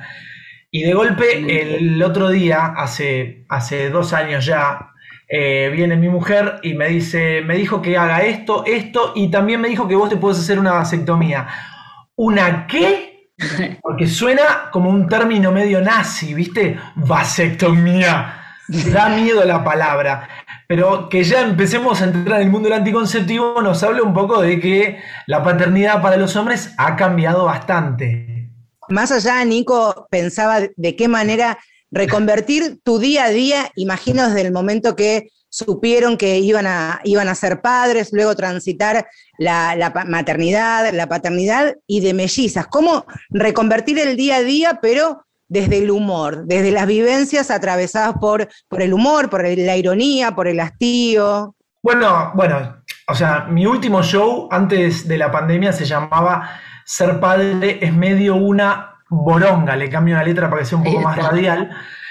[0.70, 4.90] Y de golpe, el otro día, hace, hace dos años ya,
[5.32, 9.60] eh, viene mi mujer y me dice, me dijo que haga esto, esto, y también
[9.60, 11.46] me dijo que vos te puedes hacer una vasectomía.
[12.16, 13.30] ¿Una qué?
[13.82, 16.78] Porque suena como un término medio nazi, ¿viste?
[16.96, 18.36] Vasectomía.
[18.92, 20.28] Da miedo la palabra.
[20.68, 24.40] Pero que ya empecemos a entrar en el mundo del anticonceptivo nos habla un poco
[24.40, 28.29] de que la paternidad para los hombres ha cambiado bastante.
[28.90, 31.58] Más allá, Nico, pensaba de qué manera
[31.92, 37.28] reconvertir tu día a día, imagino desde el momento que supieron que iban a, iban
[37.28, 39.06] a ser padres, luego transitar
[39.38, 42.66] la, maternidad, la paternidad y de mellizas.
[42.66, 48.48] ¿Cómo reconvertir el día a día, pero desde el humor, desde las vivencias atravesadas por,
[48.68, 51.56] por el humor, por la ironía, por el hastío?
[51.82, 57.78] Bueno, bueno, o sea, mi último show antes de la pandemia se llamaba ser padre
[57.80, 61.70] es medio una boronga, le cambio una letra para que sea un poco más radial.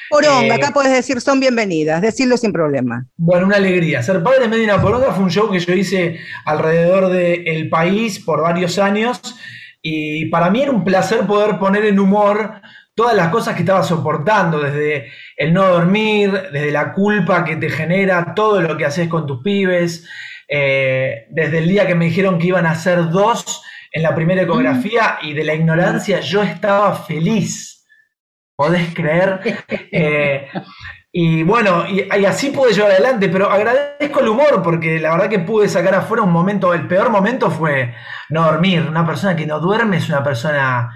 [0.09, 3.05] Boronga, acá eh, puedes decir son bienvenidas, decirlo sin problema.
[3.17, 4.01] Bueno, una alegría.
[4.01, 8.21] Ser padre es medio una boronga fue un show que yo hice alrededor del país
[8.21, 9.19] por varios años
[9.81, 12.61] y para mí era un placer poder poner en humor
[12.95, 17.69] todas las cosas que estaba soportando, desde el no dormir, desde la culpa que te
[17.69, 20.07] genera todo lo que haces con tus pibes,
[20.47, 24.43] eh, desde el día que me dijeron que iban a ser dos en la primera
[24.43, 27.85] ecografía y de la ignorancia yo estaba feliz.
[28.55, 29.63] ¿Podés creer?
[29.91, 30.47] Eh,
[31.11, 35.39] y bueno, y, así pude llevar adelante, pero agradezco el humor porque la verdad que
[35.39, 37.95] pude sacar afuera un momento, el peor momento fue
[38.29, 38.85] no dormir.
[38.87, 40.91] Una persona que no duerme es una persona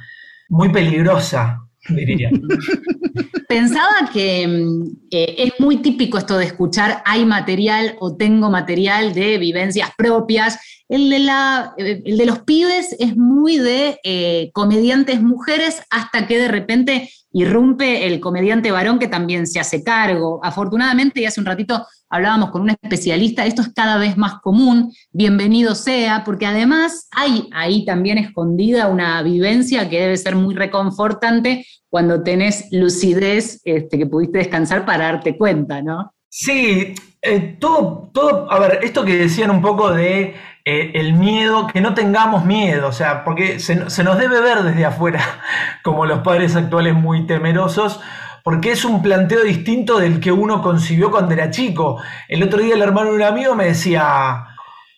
[0.49, 2.29] muy peligrosa, diría.
[3.47, 9.13] Pensaba que mm, eh, es muy típico esto de escuchar hay material o tengo material
[9.13, 10.60] de vivencias propias
[10.93, 16.38] el de, la, el de los pibes es muy de eh, comediantes mujeres hasta que
[16.38, 20.39] de repente irrumpe el comediante varón que también se hace cargo.
[20.43, 24.93] Afortunadamente, y hace un ratito hablábamos con un especialista, esto es cada vez más común,
[25.12, 31.65] bienvenido sea, porque además hay ahí también escondida una vivencia que debe ser muy reconfortante
[31.89, 36.13] cuando tenés lucidez este, que pudiste descansar para darte cuenta, ¿no?
[36.29, 41.82] Sí, eh, todo, todo, a ver, esto que decían un poco de el miedo, que
[41.82, 45.21] no tengamos miedo, o sea, porque se, nos debe ver desde afuera
[45.84, 47.99] como los padres actuales muy temerosos,
[48.43, 52.02] porque es un planteo distinto del que uno concibió cuando era chico.
[52.28, 54.47] El otro día el hermano de un amigo me decía,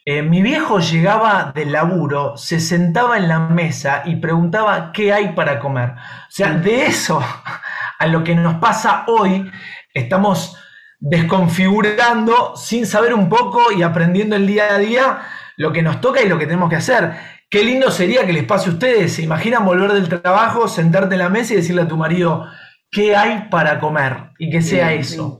[0.03, 5.33] eh, mi viejo llegaba del laburo, se sentaba en la mesa y preguntaba qué hay
[5.33, 5.91] para comer.
[5.91, 7.19] O sea, de eso
[7.99, 9.51] a lo que nos pasa hoy,
[9.93, 10.57] estamos
[10.99, 15.19] desconfigurando sin saber un poco y aprendiendo el día a día
[15.57, 17.11] lo que nos toca y lo que tenemos que hacer.
[17.49, 19.13] Qué lindo sería que les pase a ustedes.
[19.13, 22.45] ¿Se imaginan volver del trabajo, sentarte en la mesa y decirle a tu marido
[22.91, 24.31] qué hay para comer?
[24.39, 25.39] Y que sea eso.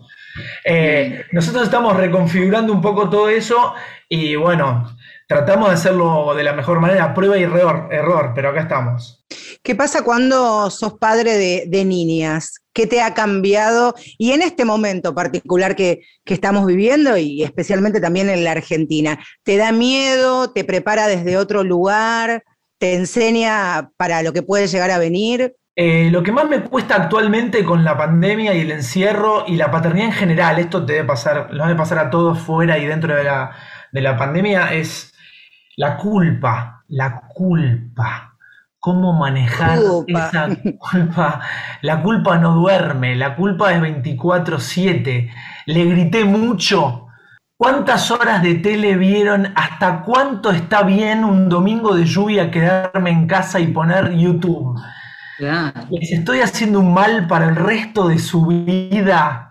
[0.64, 3.74] Eh, nosotros estamos reconfigurando un poco todo eso
[4.10, 4.98] y bueno,
[5.28, 9.26] tratamos de hacerlo de la mejor manera, prueba y error, error pero acá estamos.
[9.64, 12.62] ¿Qué pasa cuando sos padre de, niñas?
[12.76, 13.96] ¿Qué te ha cambiado?
[14.18, 19.56] Y en este momento particular que, estamos viviendo y especialmente también en la Argentina, ¿te
[19.56, 20.52] da miedo?
[20.52, 22.44] ¿Te prepara desde otro lugar?
[22.78, 25.56] ¿Te enseña para lo que puede llegar a venir?
[25.78, 29.72] Eh, lo que más me cuesta actualmente con la pandemia y el encierro y la
[29.72, 33.16] paternidad en general, esto te debe pasar, lo debe pasar a todos fuera y dentro
[33.16, 33.52] de la,
[33.94, 35.14] de la pandemia, es
[35.78, 38.35] la culpa, la culpa
[38.86, 41.42] cómo manejar esa culpa.
[41.82, 45.32] La culpa no duerme, la culpa es 24/7.
[45.66, 47.08] Le grité mucho.
[47.58, 49.52] ¿Cuántas horas de tele vieron?
[49.56, 54.80] ¿Hasta cuánto está bien un domingo de lluvia quedarme en casa y poner YouTube?
[55.90, 59.50] Les estoy haciendo un mal para el resto de su vida.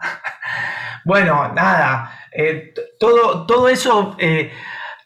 [1.04, 4.14] bueno, nada, eh, todo, todo eso...
[4.20, 4.52] Eh,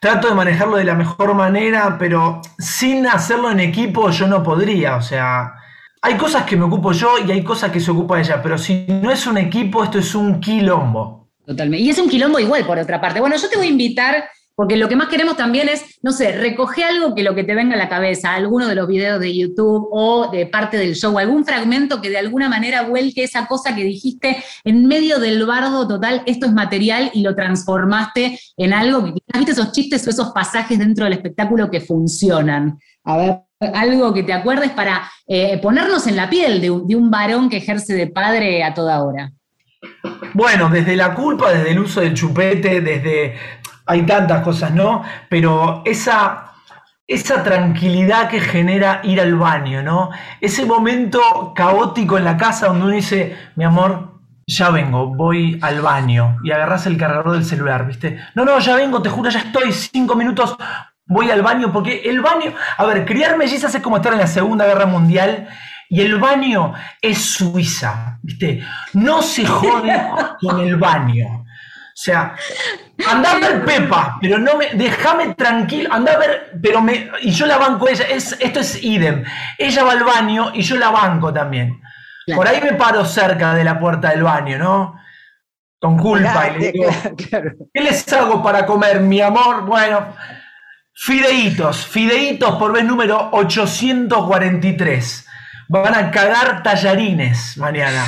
[0.00, 4.96] trato de manejarlo de la mejor manera, pero sin hacerlo en equipo yo no podría.
[4.96, 5.54] O sea,
[6.02, 8.86] hay cosas que me ocupo yo y hay cosas que se ocupa ella, pero si
[8.88, 11.28] no es un equipo, esto es un quilombo.
[11.44, 11.82] Totalmente.
[11.82, 13.20] Y es un quilombo igual, por otra parte.
[13.20, 14.28] Bueno, yo te voy a invitar
[14.58, 17.54] porque lo que más queremos también es, no sé, recoge algo que lo que te
[17.54, 21.16] venga a la cabeza, alguno de los videos de YouTube o de parte del show,
[21.16, 25.86] algún fragmento que de alguna manera vuelque esa cosa que dijiste en medio del bardo
[25.86, 30.10] total, esto es material y lo transformaste en algo que quizás viste esos chistes o
[30.10, 32.80] esos pasajes dentro del espectáculo que funcionan.
[33.04, 37.48] A ver, algo que te acuerdes para eh, ponernos en la piel de un varón
[37.48, 39.30] que ejerce de padre a toda hora.
[40.34, 43.34] Bueno, desde la culpa, desde el uso del chupete, desde...
[43.88, 45.02] Hay tantas cosas, ¿no?
[45.28, 46.52] Pero esa,
[47.06, 50.10] esa tranquilidad que genera ir al baño, ¿no?
[50.40, 55.80] Ese momento caótico en la casa donde uno dice, mi amor, ya vengo, voy al
[55.80, 58.18] baño y agarras el cargador del celular, ¿viste?
[58.34, 60.56] No, no, ya vengo, te juro, ya estoy, cinco minutos,
[61.06, 64.26] voy al baño, porque el baño, a ver, criar mellizas es como estar en la
[64.26, 65.48] Segunda Guerra Mundial
[65.90, 68.62] y el baño es Suiza, ¿viste?
[68.92, 70.02] No se jode
[70.40, 71.26] con el baño.
[71.26, 72.34] O sea,
[73.06, 77.30] anda a ver Pepa, pero no me, déjame tranquilo, anda a ver, pero me, y
[77.30, 79.24] yo la banco ella, es, esto es idem.
[79.56, 81.80] Ella va al baño y yo la banco también.
[82.34, 85.00] Por ahí me paro cerca de la puerta del baño, ¿no?
[85.80, 86.48] Con culpa.
[86.48, 86.90] y le digo,
[87.72, 89.64] ¿qué les hago para comer, mi amor?
[89.64, 90.14] Bueno,
[90.92, 95.26] fideitos, fideitos por vez número 843.
[95.68, 98.04] Van a cagar tallarines mañana.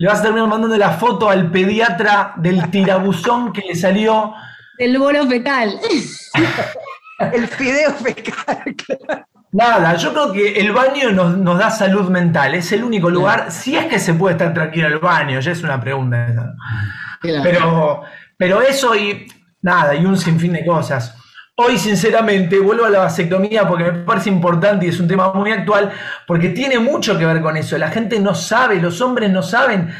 [0.00, 4.32] Le vas a terminar mandando la foto al pediatra del tirabuzón que le salió.
[4.78, 5.80] El bolo fecal.
[7.32, 8.76] el fideo fecal.
[9.50, 12.54] Nada, yo creo que el baño nos, da salud mental.
[12.54, 15.50] Es el único lugar, si es que se puede estar tranquilo en el baño, ya
[15.50, 16.54] es una pregunta.
[17.20, 18.02] Pero,
[18.36, 19.26] pero eso y
[19.62, 21.17] nada, y un sinfín de cosas.
[21.60, 25.50] Hoy, sinceramente, vuelvo a la vasectomía porque me parece importante y es un tema muy
[25.50, 25.90] actual,
[26.24, 27.76] porque tiene mucho que ver con eso.
[27.78, 29.90] La gente no sabe, los hombres no saben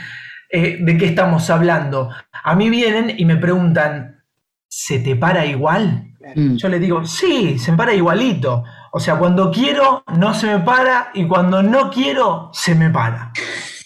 [0.50, 2.10] eh, de qué estamos hablando.
[2.44, 4.22] A mí vienen y me preguntan,
[4.68, 6.14] ¿se te para igual?
[6.36, 6.54] Mm.
[6.54, 8.62] Yo les digo, sí, se me para igualito.
[8.92, 13.32] O sea, cuando quiero, no se me para y cuando no quiero, se me para.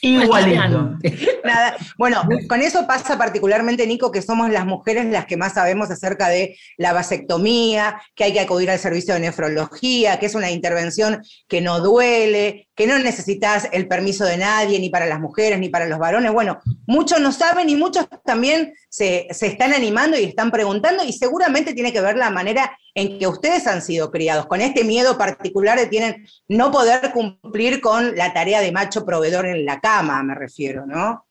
[0.04, 0.98] Igualito.
[1.44, 1.76] Nada.
[1.96, 6.28] Bueno, con eso pasa particularmente, Nico, que somos las mujeres las que más sabemos acerca
[6.28, 11.22] de la vasectomía, que hay que acudir al servicio de nefrología, que es una intervención
[11.46, 15.68] que no duele, que no necesitas el permiso de nadie, ni para las mujeres, ni
[15.68, 16.32] para los varones.
[16.32, 21.74] Bueno, muchos no saben y muchos también se, están animando y están preguntando, y seguramente
[21.74, 25.78] tiene que ver la manera en que ustedes han sido criados, con este miedo particular
[25.78, 30.34] de tienen no poder cumplir con la tarea de macho proveedor en la cama, me
[30.34, 31.26] refiero, ¿no?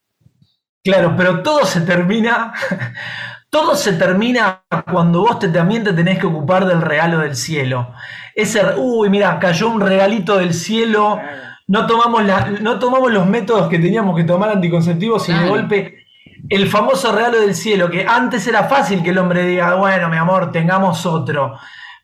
[0.84, 2.54] Claro, pero todo se termina,
[3.50, 7.94] todo se termina cuando vos te, también te tenés que ocupar del regalo del cielo.
[8.34, 11.20] Ese, uy, mira, cayó un regalito del cielo,
[11.68, 16.01] no tomamos, la, no tomamos los métodos que teníamos que tomar anticonceptivos y de golpe
[16.50, 20.18] el famoso regalo del cielo, que antes era fácil que el hombre diga, bueno, mi
[20.18, 21.58] amor, tengamos otro.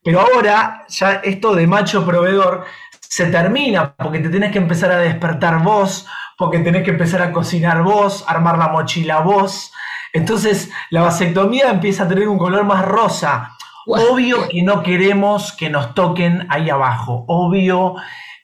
[0.04, 2.66] Pero ahora ya esto de macho proveedor
[3.02, 6.08] se termina porque te tenés que empezar a despertar vos,
[6.38, 9.74] porque tenés que empezar a cocinar vos, armar la mochila vos.
[10.14, 13.54] Entonces la vasectomía empieza a tener un color más rosa.
[13.86, 17.26] Obvio que no queremos que nos toquen ahí abajo.
[17.28, 17.96] Obvio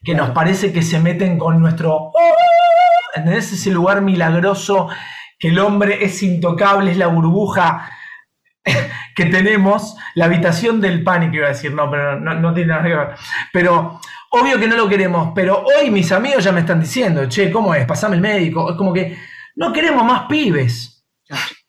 [0.02, 2.10] que nos parece que se meten con nuestro...
[3.14, 3.52] ¿Entendés?
[3.52, 4.88] Ese lugar milagroso
[5.38, 7.90] que el hombre es intocable, es la burbuja
[9.14, 12.94] que tenemos, la habitación del pánico, iba a decir, no, pero no, tiene nada que
[12.94, 13.08] ver.
[13.52, 17.50] Pero obvio que no lo queremos, pero hoy mis amigos ya me están diciendo, che,
[17.50, 17.86] ¿cómo es?
[17.86, 18.70] Pasame el médico.
[18.70, 19.16] Es como que
[19.56, 21.04] no queremos más pibes.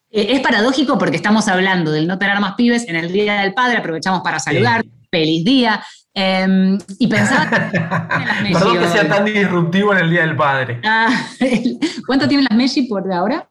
[0.10, 3.54] Eh, es paradójico porque estamos hablando del no tener más pibes en el Día del
[3.54, 5.84] Padre, aprovechamos para saludar, feliz día.
[6.14, 7.50] Em, y pensaba...
[8.54, 10.80] Perdón que sea tan disruptivo en el Día del Padre.
[10.86, 11.10] Ah,
[12.08, 13.50] ¿Cuánto tienen las Messi por ahora?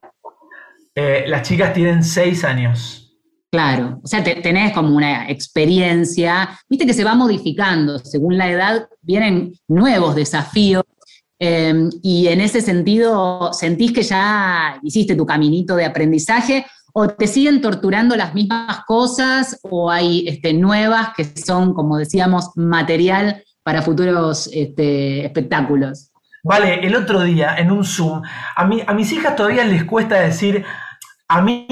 [0.94, 3.04] Eh, las chicas tienen seis años.
[3.50, 8.88] Claro, o sea, tenés como una experiencia, viste que se va modificando, según la edad
[9.00, 10.82] vienen nuevos desafíos
[11.38, 17.28] em, y en ese sentido sentís que ya hiciste tu caminito de aprendizaje o te
[17.28, 23.82] siguen torturando las mismas cosas o hay este, nuevas que son, como decíamos, material para
[23.82, 26.10] futuros este, espectáculos.
[26.42, 28.20] Vale, el otro día en un Zoom,
[28.54, 30.64] a, mí, a mis hijas todavía les cuesta decir,
[31.26, 31.66] a mí,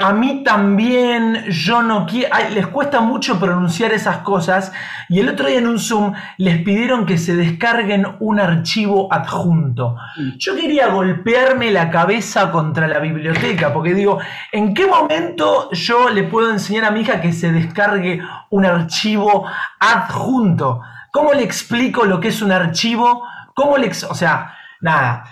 [0.00, 4.72] a mí también, yo no quiero, les cuesta mucho pronunciar esas cosas
[5.08, 9.96] y el otro día en un Zoom les pidieron que se descarguen un archivo adjunto.
[10.16, 10.30] Mm.
[10.38, 14.18] Yo quería golpearme la cabeza contra la biblioteca porque digo,
[14.50, 18.20] ¿en qué momento yo le puedo enseñar a mi hija que se descargue
[18.50, 19.46] un archivo
[19.78, 20.80] adjunto?
[21.12, 23.22] ¿Cómo le explico lo que es un archivo?
[23.54, 23.88] ¿Cómo le...
[23.88, 25.24] O sea, nada,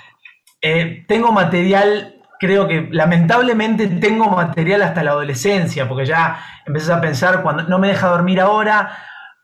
[0.62, 7.00] eh, tengo material creo que lamentablemente tengo material hasta la adolescencia, porque ya empezás a
[7.00, 8.96] pensar cuando no me deja dormir ahora,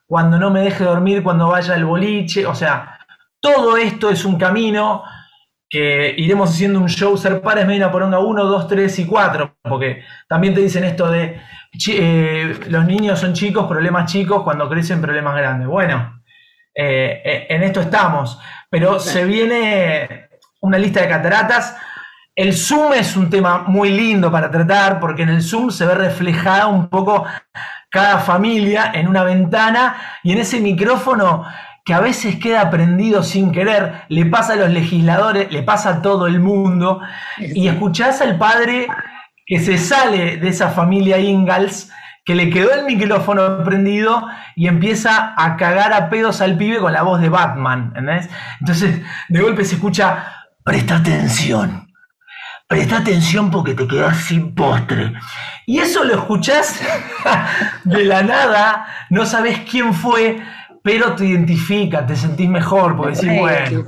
[0.07, 2.99] cuando no me deje dormir cuando vaya al boliche, o sea,
[3.41, 5.03] todo esto es un camino
[5.69, 10.05] que iremos haciendo un show ser pares media poronga 1, 2, 3 y 4, porque
[10.29, 11.41] también te dicen esto de
[11.89, 15.67] eh, los niños son chicos, problemas chicos, cuando crecen problemas grandes.
[15.67, 16.23] Bueno,
[16.75, 18.39] eh, eh, en esto estamos,
[18.71, 20.29] pero se viene
[20.61, 21.77] una lista de cataratas.
[22.37, 25.95] El Zoom es un tema muy lindo para tratar, porque en el Zoom se ve
[25.95, 27.25] reflejada un poco
[27.91, 31.45] cada familia en una ventana y en ese micrófono
[31.85, 36.03] que a veces queda prendido sin querer, le pasa a los legisladores, le pasa a
[36.03, 37.01] todo el mundo,
[37.39, 38.89] y escuchás al padre
[39.47, 41.93] que se sale de esa familia Ingalls,
[42.25, 44.27] que le quedó el micrófono prendido
[44.57, 47.93] y empieza a cagar a pedos al pibe con la voz de Batman.
[48.61, 51.84] Entonces, de golpe se escucha, presta atención,
[52.67, 55.13] presta atención porque te quedas sin postre.
[55.67, 56.81] Y eso lo escuchás
[57.85, 60.41] de la nada, no sabes quién fue,
[60.83, 63.85] pero te identifica, te sentís mejor, porque decís, bueno,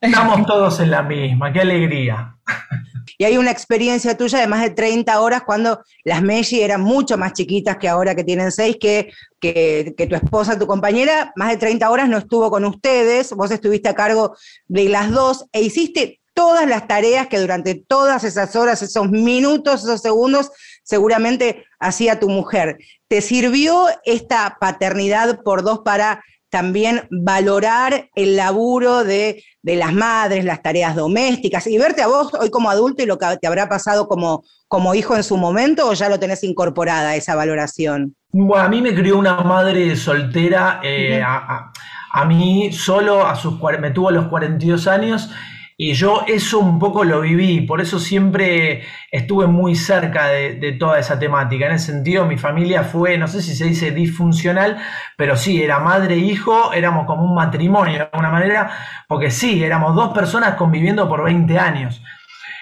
[0.00, 2.36] estamos todos en la misma, qué alegría.
[3.18, 7.18] Y hay una experiencia tuya de más de 30 horas cuando las Meji eran mucho
[7.18, 11.50] más chiquitas que ahora que tienen 6, que, que, que, tu esposa, tu compañera, más
[11.50, 14.36] de 30 horas no estuvo con ustedes, vos estuviste a cargo
[14.66, 19.84] de las dos e hiciste todas las tareas que durante todas esas horas, esos minutos,
[19.84, 20.50] esos segundos,
[20.82, 22.78] seguramente hacía tu mujer.
[23.08, 26.22] ¿Te sirvió esta paternidad por dos para
[26.52, 32.50] también valorar el laburo de, las madres, las tareas domésticas y verte a vos hoy
[32.50, 35.94] como adulto y lo que te habrá pasado como, como hijo en su momento o
[35.94, 38.16] ya lo tenés incorporada esa valoración?
[38.32, 41.72] Bueno, a mí me crió una madre soltera, eh, a,
[42.12, 45.30] a, mí solo a sus, me tuvo a los 42 años
[45.76, 50.98] y yo eso un poco lo viví, por eso siempre estuve muy cerca de, toda
[50.98, 51.66] esa temática.
[51.66, 54.78] En ese sentido, mi familia fue, no sé si se dice disfuncional,
[55.16, 58.70] pero sí, era madre e hijo, éramos como un matrimonio de alguna manera,
[59.08, 62.02] porque sí, éramos dos personas conviviendo por 20 años.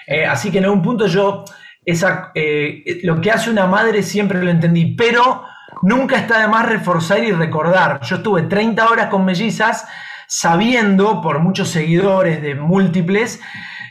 [0.07, 1.45] Eh, así que en algún punto yo,
[1.85, 5.43] esa, eh, lo que hace una madre siempre lo entendí, pero
[5.81, 8.01] nunca está de más reforzar y recordar.
[8.01, 9.87] Yo estuve 30 horas con mellizas
[10.31, 13.41] sabiendo por muchos seguidores de múltiples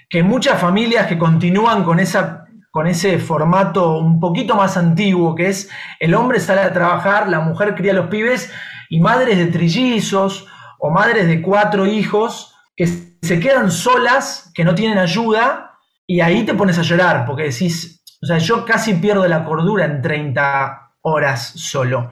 [0.09, 5.49] que muchas familias que continúan con, esa, con ese formato un poquito más antiguo, que
[5.49, 5.69] es
[5.99, 8.51] el hombre sale a trabajar, la mujer cría a los pibes,
[8.89, 10.47] y madres de trillizos
[10.79, 16.45] o madres de cuatro hijos que se quedan solas, que no tienen ayuda, y ahí
[16.45, 20.93] te pones a llorar, porque decís, o sea, yo casi pierdo la cordura en 30
[21.03, 22.11] horas solo.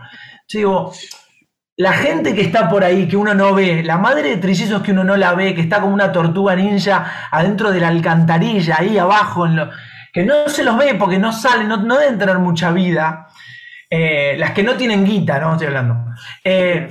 [0.48, 0.92] Yo digo,
[1.78, 4.90] la gente que está por ahí, que uno no ve, la madre de trillizos que
[4.90, 8.98] uno no la ve, que está como una tortuga ninja adentro de la alcantarilla, ahí
[8.98, 9.70] abajo, en lo,
[10.12, 13.28] que no se los ve porque no salen, no, deben tener mucha vida.
[13.88, 15.52] Eh, las que no tienen guita, ¿no?
[15.52, 16.04] Estoy hablando.
[16.42, 16.90] Eh,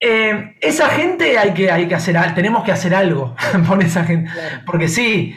[0.00, 3.36] eh, esa gente hay que, hay que hacer, tenemos que hacer algo
[3.68, 4.30] por esa gente.
[4.64, 5.36] Porque sí,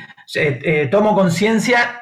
[0.90, 2.02] tomo conciencia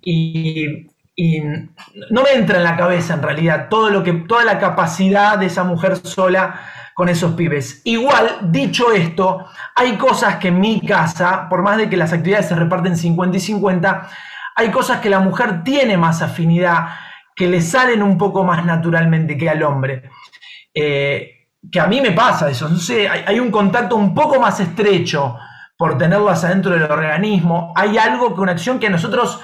[0.00, 4.58] y y no me entra en la cabeza en realidad todo lo que, toda la
[4.58, 6.60] capacidad de esa mujer sola
[6.94, 7.82] con esos pibes.
[7.84, 12.48] Igual, dicho esto, hay cosas que en mi casa, por más de que las actividades
[12.48, 14.08] se reparten 50 y 50,
[14.56, 16.88] hay cosas que la mujer tiene más afinidad,
[17.34, 20.10] que le salen un poco más naturalmente que al hombre.
[20.74, 24.40] Eh, que a mí me pasa eso, no sé, hay, hay un contacto un poco
[24.40, 25.36] más estrecho
[25.76, 29.40] por tenerlas adentro del organismo, hay algo que una acción que a nosotros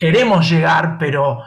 [0.00, 1.42] queremos llegar, pero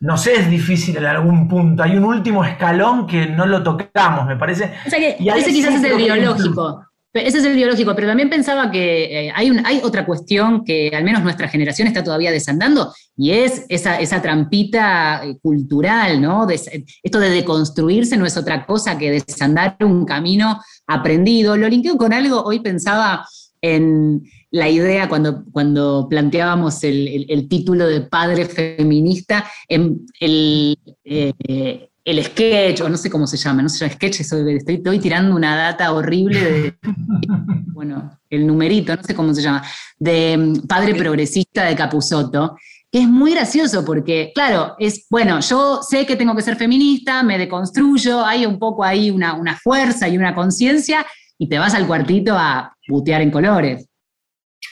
[0.00, 1.82] no sé, es difícil en algún punto.
[1.82, 4.72] Hay un último escalón que no lo tocamos, me parece.
[4.86, 6.86] O sea que ese quizás es el biológico.
[7.12, 10.90] Ese es el biológico, pero también pensaba que eh, hay, un, hay otra cuestión que
[10.94, 16.46] al menos nuestra generación está todavía desandando, y es esa, esa trampita eh, cultural, ¿no?
[16.46, 21.56] esto de deconstruirse no es otra cosa que desandar un camino aprendido.
[21.56, 23.26] Lo linkeo con algo, hoy pensaba
[23.60, 32.24] en la idea cuando, cuando planteábamos el, título de padre feminista, en el, eh, el
[32.24, 35.56] sketch, o no sé cómo se llama, no sé llama sketch, estoy, estoy, tirando una
[35.56, 36.74] data horrible de,
[37.66, 39.64] bueno, el numerito, no sé cómo se llama,
[39.98, 42.56] de mm, padre progresista de Capusotto,
[42.92, 47.24] que es muy gracioso porque, claro, es, bueno, yo sé que tengo que ser feminista,
[47.24, 51.04] me deconstruyo, hay un poco ahí una, una fuerza y una conciencia,
[51.38, 53.88] y te vas al cuartito a putear en colores.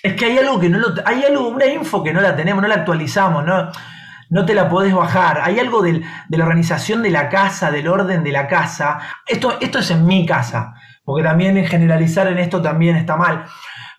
[0.02, 2.62] Es que hay algo que no lo, hay algo, una info que no la tenemos,
[2.62, 3.70] no la actualizamos, no,
[4.30, 5.40] no te la podés bajar.
[5.42, 8.98] Hay algo de la organización de la casa, del orden de la casa.
[9.26, 10.74] Esto, esto es en mi casa.
[11.04, 13.44] porque también en generalizar en esto también está mal.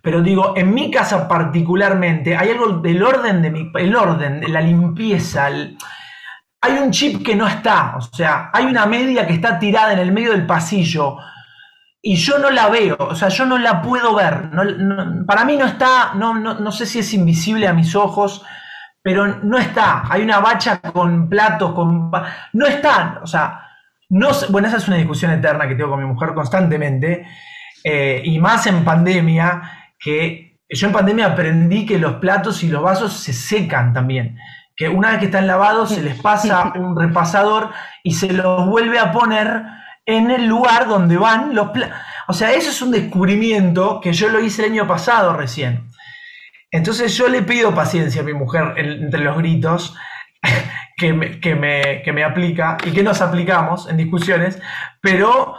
[0.01, 4.61] Pero digo, en mi casa particularmente, hay algo del orden de mi, el orden, la
[4.61, 9.93] limpieza, hay un chip que no está, o sea, hay una media que está tirada
[9.93, 11.17] en el medio del pasillo
[12.07, 14.51] y yo no la veo, o sea, yo no la puedo ver.
[15.25, 18.45] para mí no está, no, no, sé si es invisible a mis ojos,
[19.01, 20.03] pero no está.
[20.07, 22.11] Hay una bacha con platos, con...
[22.53, 23.59] No está, o sea,
[24.09, 27.25] no bueno, esa es una discusión eterna que tengo con mi mujer constantemente,
[27.83, 29.63] eh, y más en pandemia,
[29.97, 34.37] que yo en pandemia aprendí que los platos y los vasos se secan también.
[34.75, 37.71] Que una vez que están lavados se les pasa un repasador
[38.03, 39.63] y se los vuelve a poner
[40.05, 41.69] en el lugar donde van los.
[42.27, 45.89] O sea, eso es un descubrimiento que yo lo hice el año pasado recién.
[46.71, 49.95] Entonces yo le pido paciencia a mi mujer entre los gritos
[50.97, 54.59] que me, que me, que me aplica y que nos aplicamos en discusiones,
[55.01, 55.55] pero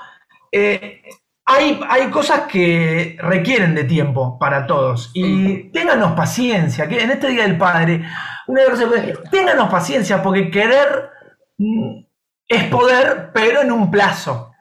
[0.53, 1.03] eh,
[1.45, 5.11] hay, hay, cosas que requieren de tiempo para todos.
[5.15, 8.05] Y ténganos paciencia, que en este Día del Padre,
[8.49, 8.87] una cosa,
[9.31, 11.11] ténganos paciencia, porque querer
[11.57, 12.06] mm,
[12.49, 14.53] es poder, pero en un plazo.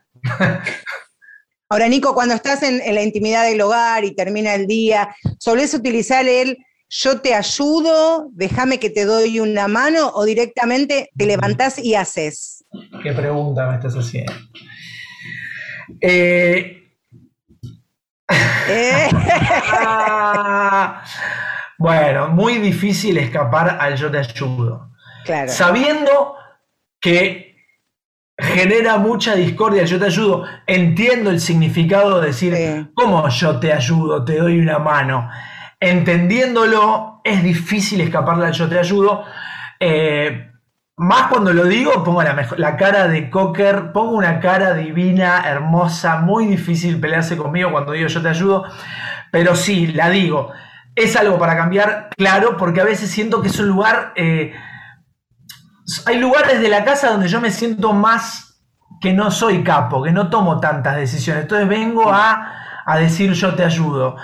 [1.70, 6.28] Ahora, Nico, cuando estás en, la intimidad del hogar y termina el día, ¿solés utilizar
[6.28, 6.58] el
[6.88, 12.64] yo te ayudo, déjame que te doy una mano o directamente te levantás y haces?
[13.02, 14.32] ¿Qué pregunta me estás haciendo?
[16.00, 16.84] Eh,
[18.70, 19.10] eh.
[21.80, 24.92] bueno, muy difícil escapar al yo te ayudo.
[25.26, 25.52] Claro.
[25.52, 26.36] Sabiendo
[27.02, 27.55] que
[28.38, 34.26] genera mucha discordia, yo te ayudo, entiendo el significado de decir, ¿cómo yo te ayudo?
[34.26, 35.30] Te doy una mano.
[35.80, 39.24] Entendiéndolo, es difícil escaparle al yo te ayudo.
[39.80, 40.52] Eh,
[40.98, 46.18] más cuando lo digo, pongo la, la, cara de Cocker, pongo una cara divina, hermosa,
[46.18, 48.64] muy difícil pelearse conmigo cuando digo yo te ayudo,
[49.32, 50.52] pero sí, la digo.
[50.96, 54.12] Es algo para cambiar, claro, porque a veces siento que es un lugar...
[54.16, 54.54] Eh,
[56.06, 58.62] hay lugares de la casa donde yo me siento más
[59.02, 61.44] que no soy capo, que no tomo tantas decisiones.
[61.44, 64.16] Entonces vengo a, a decir yo te ayudo.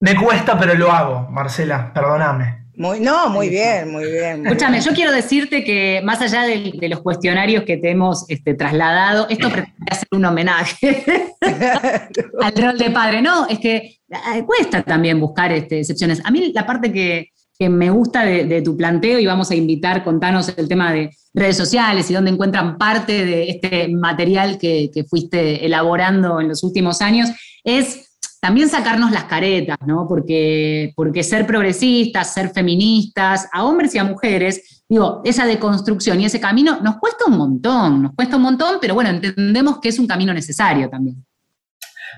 [0.00, 4.46] Me cuesta, pero lo hago, Marcela, perdóname no, muy bien, muy bien.
[4.46, 9.28] Escúchame, yo quiero decirte que más allá de, los cuestionarios que te hemos este, trasladado,
[9.28, 11.04] esto pretende ser un homenaje
[12.40, 13.20] al rol de padre.
[13.20, 16.22] No, es que eh, cuesta también buscar este, excepciones.
[16.24, 17.28] A mí la parte que,
[17.68, 22.10] me gusta de, tu planteo, y vamos a invitar, contanos el tema de redes sociales
[22.10, 27.28] y dónde encuentran parte de este material que, que fuiste elaborando en los últimos años,
[27.62, 30.06] es también sacarnos las caretas, ¿no?
[30.08, 36.24] Porque, porque ser progresistas, ser feministas, a hombres y a mujeres, digo, esa deconstrucción y
[36.24, 39.98] ese camino nos cuesta un montón, nos cuesta un montón, pero bueno, entendemos que es
[39.98, 41.22] un camino necesario también.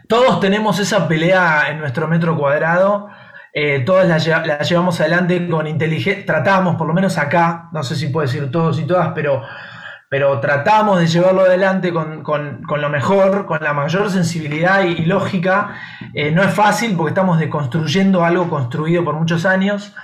[0.09, 3.09] Todos tenemos esa pelea en nuestro metro cuadrado.
[3.53, 8.09] Eh, todas la, llevamos adelante con inteligencia, tratamos, por lo menos acá, no sé si
[8.09, 9.43] puedo decir todos y todas, pero
[10.13, 12.23] pero tratamos de llevarlo adelante con,
[12.69, 15.71] lo mejor, con la mayor sensibilidad y, lógica.
[16.13, 19.95] Eh, no es fácil porque estamos deconstruyendo algo construido por muchos años,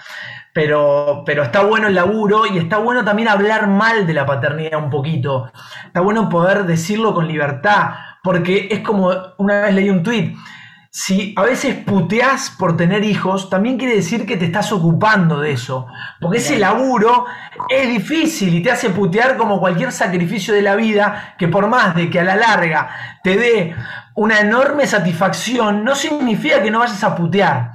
[0.54, 4.82] pero, pero está bueno el laburo y está bueno también hablar mal de la paternidad
[4.82, 5.52] un poquito.
[5.84, 7.90] Está bueno poder decirlo con libertad,
[8.22, 10.34] porque es como una vez leí un tuit
[11.00, 15.52] si a veces puteás por tener hijos, también quiere decir que te estás ocupando de
[15.52, 15.86] eso.
[16.20, 17.24] Porque ese laburo
[17.68, 21.94] es difícil y te hace putear como cualquier sacrificio de la vida, que por más
[21.94, 22.90] de que a la larga
[23.22, 23.76] te dé
[24.16, 27.74] una enorme satisfacción, no significa que no vayas a putear.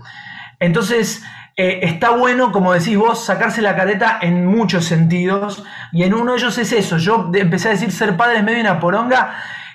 [0.60, 1.24] Entonces,
[1.56, 5.64] eh, está bueno, como decís vos, sacarse la careta en muchos sentidos.
[5.94, 6.98] Y en uno de ellos es eso.
[6.98, 9.34] Yo empecé a decir ser padre es medio una poronga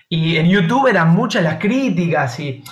[0.08, 2.62] y en YouTube eran muchas las críticas y,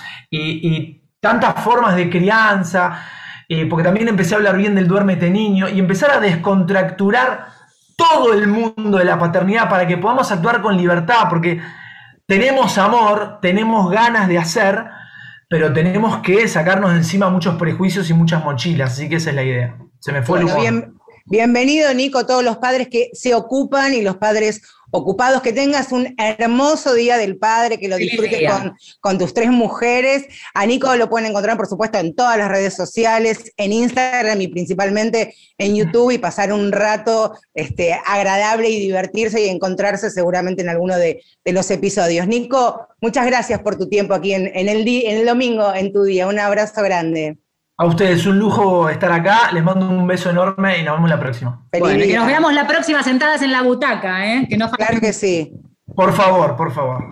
[1.19, 3.03] tantas formas de crianza,
[3.49, 7.47] eh, porque también empecé a hablar bien del duérmete niño y empezar a descontracturar
[7.95, 11.59] todo el mundo de la paternidad para que podamos actuar con libertad, porque
[12.27, 14.85] tenemos amor, tenemos ganas de hacer,
[15.49, 19.35] pero tenemos que sacarnos de encima muchos prejuicios y muchas mochilas, así que esa es
[19.35, 19.77] la idea.
[19.99, 20.93] Se me fue el humor.
[21.25, 24.61] bienvenido, Nico, todos los padres que se ocupan y los padres
[24.91, 28.49] ocupados, que tengas un hermoso día del padre, que lo disfrutes
[28.99, 30.25] con, tus tres mujeres.
[30.53, 34.47] A Nico lo pueden encontrar, por supuesto, en todas las redes sociales, en Instagram y
[34.47, 40.69] principalmente en YouTube y pasar un rato este, agradable y divertirse y encontrarse seguramente en
[40.69, 42.27] alguno de, los episodios.
[42.27, 46.27] Nico, muchas gracias por tu tiempo aquí en, el, en el domingo, en tu día.
[46.27, 47.37] Un abrazo grande.
[47.79, 49.51] A ustedes, un lujo estar acá.
[49.51, 51.61] Les mando un beso enorme y nos vemos la próxima.
[51.79, 54.47] Bueno, que nos veamos la próxima sentadas en la butaca, ¿eh?
[54.49, 55.53] Que no claro que sí.
[55.95, 57.09] Por favor, por favor.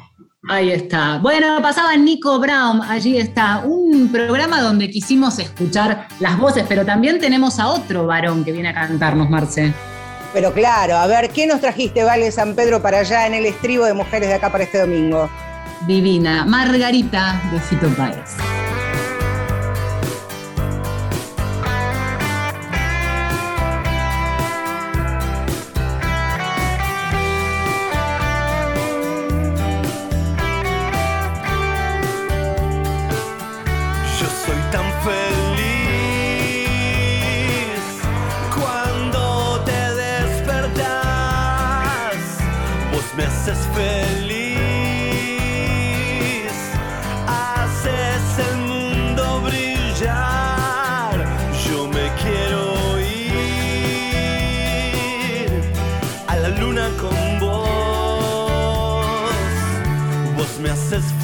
[0.49, 1.19] Ahí está.
[1.19, 3.59] Bueno, pasaba Nico Brown, allí está.
[3.63, 8.69] Un programa donde quisimos escuchar las voces, pero también tenemos a otro varón que viene
[8.69, 9.71] a cantarnos, Marce.
[10.33, 13.85] Pero claro, a ver, ¿qué nos trajiste, Vale San Pedro, para allá en el estribo
[13.85, 15.29] de Mujeres de acá para este domingo?
[15.85, 18.35] Divina, Margarita de Fito Páez.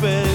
[0.03, 0.30] open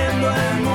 [0.00, 0.69] cayendo el mundo.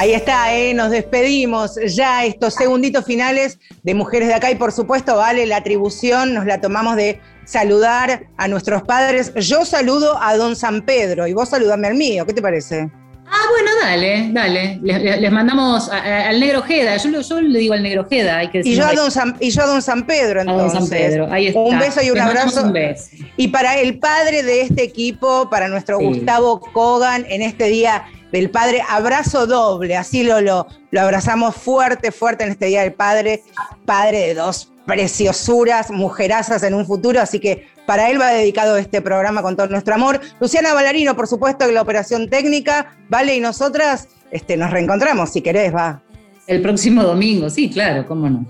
[0.00, 0.72] Ahí está, ¿eh?
[0.72, 5.58] nos despedimos ya estos segunditos finales de Mujeres de Acá y por supuesto, vale, la
[5.58, 9.34] atribución nos la tomamos de saludar a nuestros padres.
[9.34, 12.90] Yo saludo a don San Pedro y vos saludame al mío, ¿qué te parece?
[13.26, 14.80] Ah, bueno, dale, dale.
[14.82, 16.96] Les, mandamos al negro Jeda.
[16.96, 19.62] Yo, le digo al negro Jeda, hay que y yo, a don San, y yo
[19.64, 20.76] a don San Pedro, entonces.
[20.76, 21.60] A don San Pedro, ahí está.
[21.60, 22.62] Un beso y un abrazo.
[22.64, 23.10] Un beso.
[23.36, 28.50] Y para el padre de este equipo, para nuestro Gustavo Kogan, en este día del
[28.50, 33.42] Padre, abrazo doble, así lo, lo, lo abrazamos fuerte, fuerte en este Día del Padre,
[33.84, 39.02] padre de dos preciosuras, mujerazas en un futuro, así que para él va dedicado este
[39.02, 40.20] programa con todo nuestro amor.
[40.40, 45.42] Luciana Ballarino, por supuesto, en la operación técnica, Vale, y nosotras este, nos reencontramos, si
[45.42, 46.02] querés, va.
[46.46, 48.46] El próximo domingo, sí, claro, cómo no.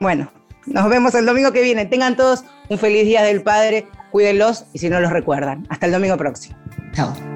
[0.00, 0.30] Bueno,
[0.66, 1.86] nos vemos el domingo que viene.
[1.86, 5.66] Tengan todos un feliz Día del Padre, cuídenlos y si no los recuerdan.
[5.68, 6.56] Hasta el domingo próximo.
[6.92, 7.33] Chao.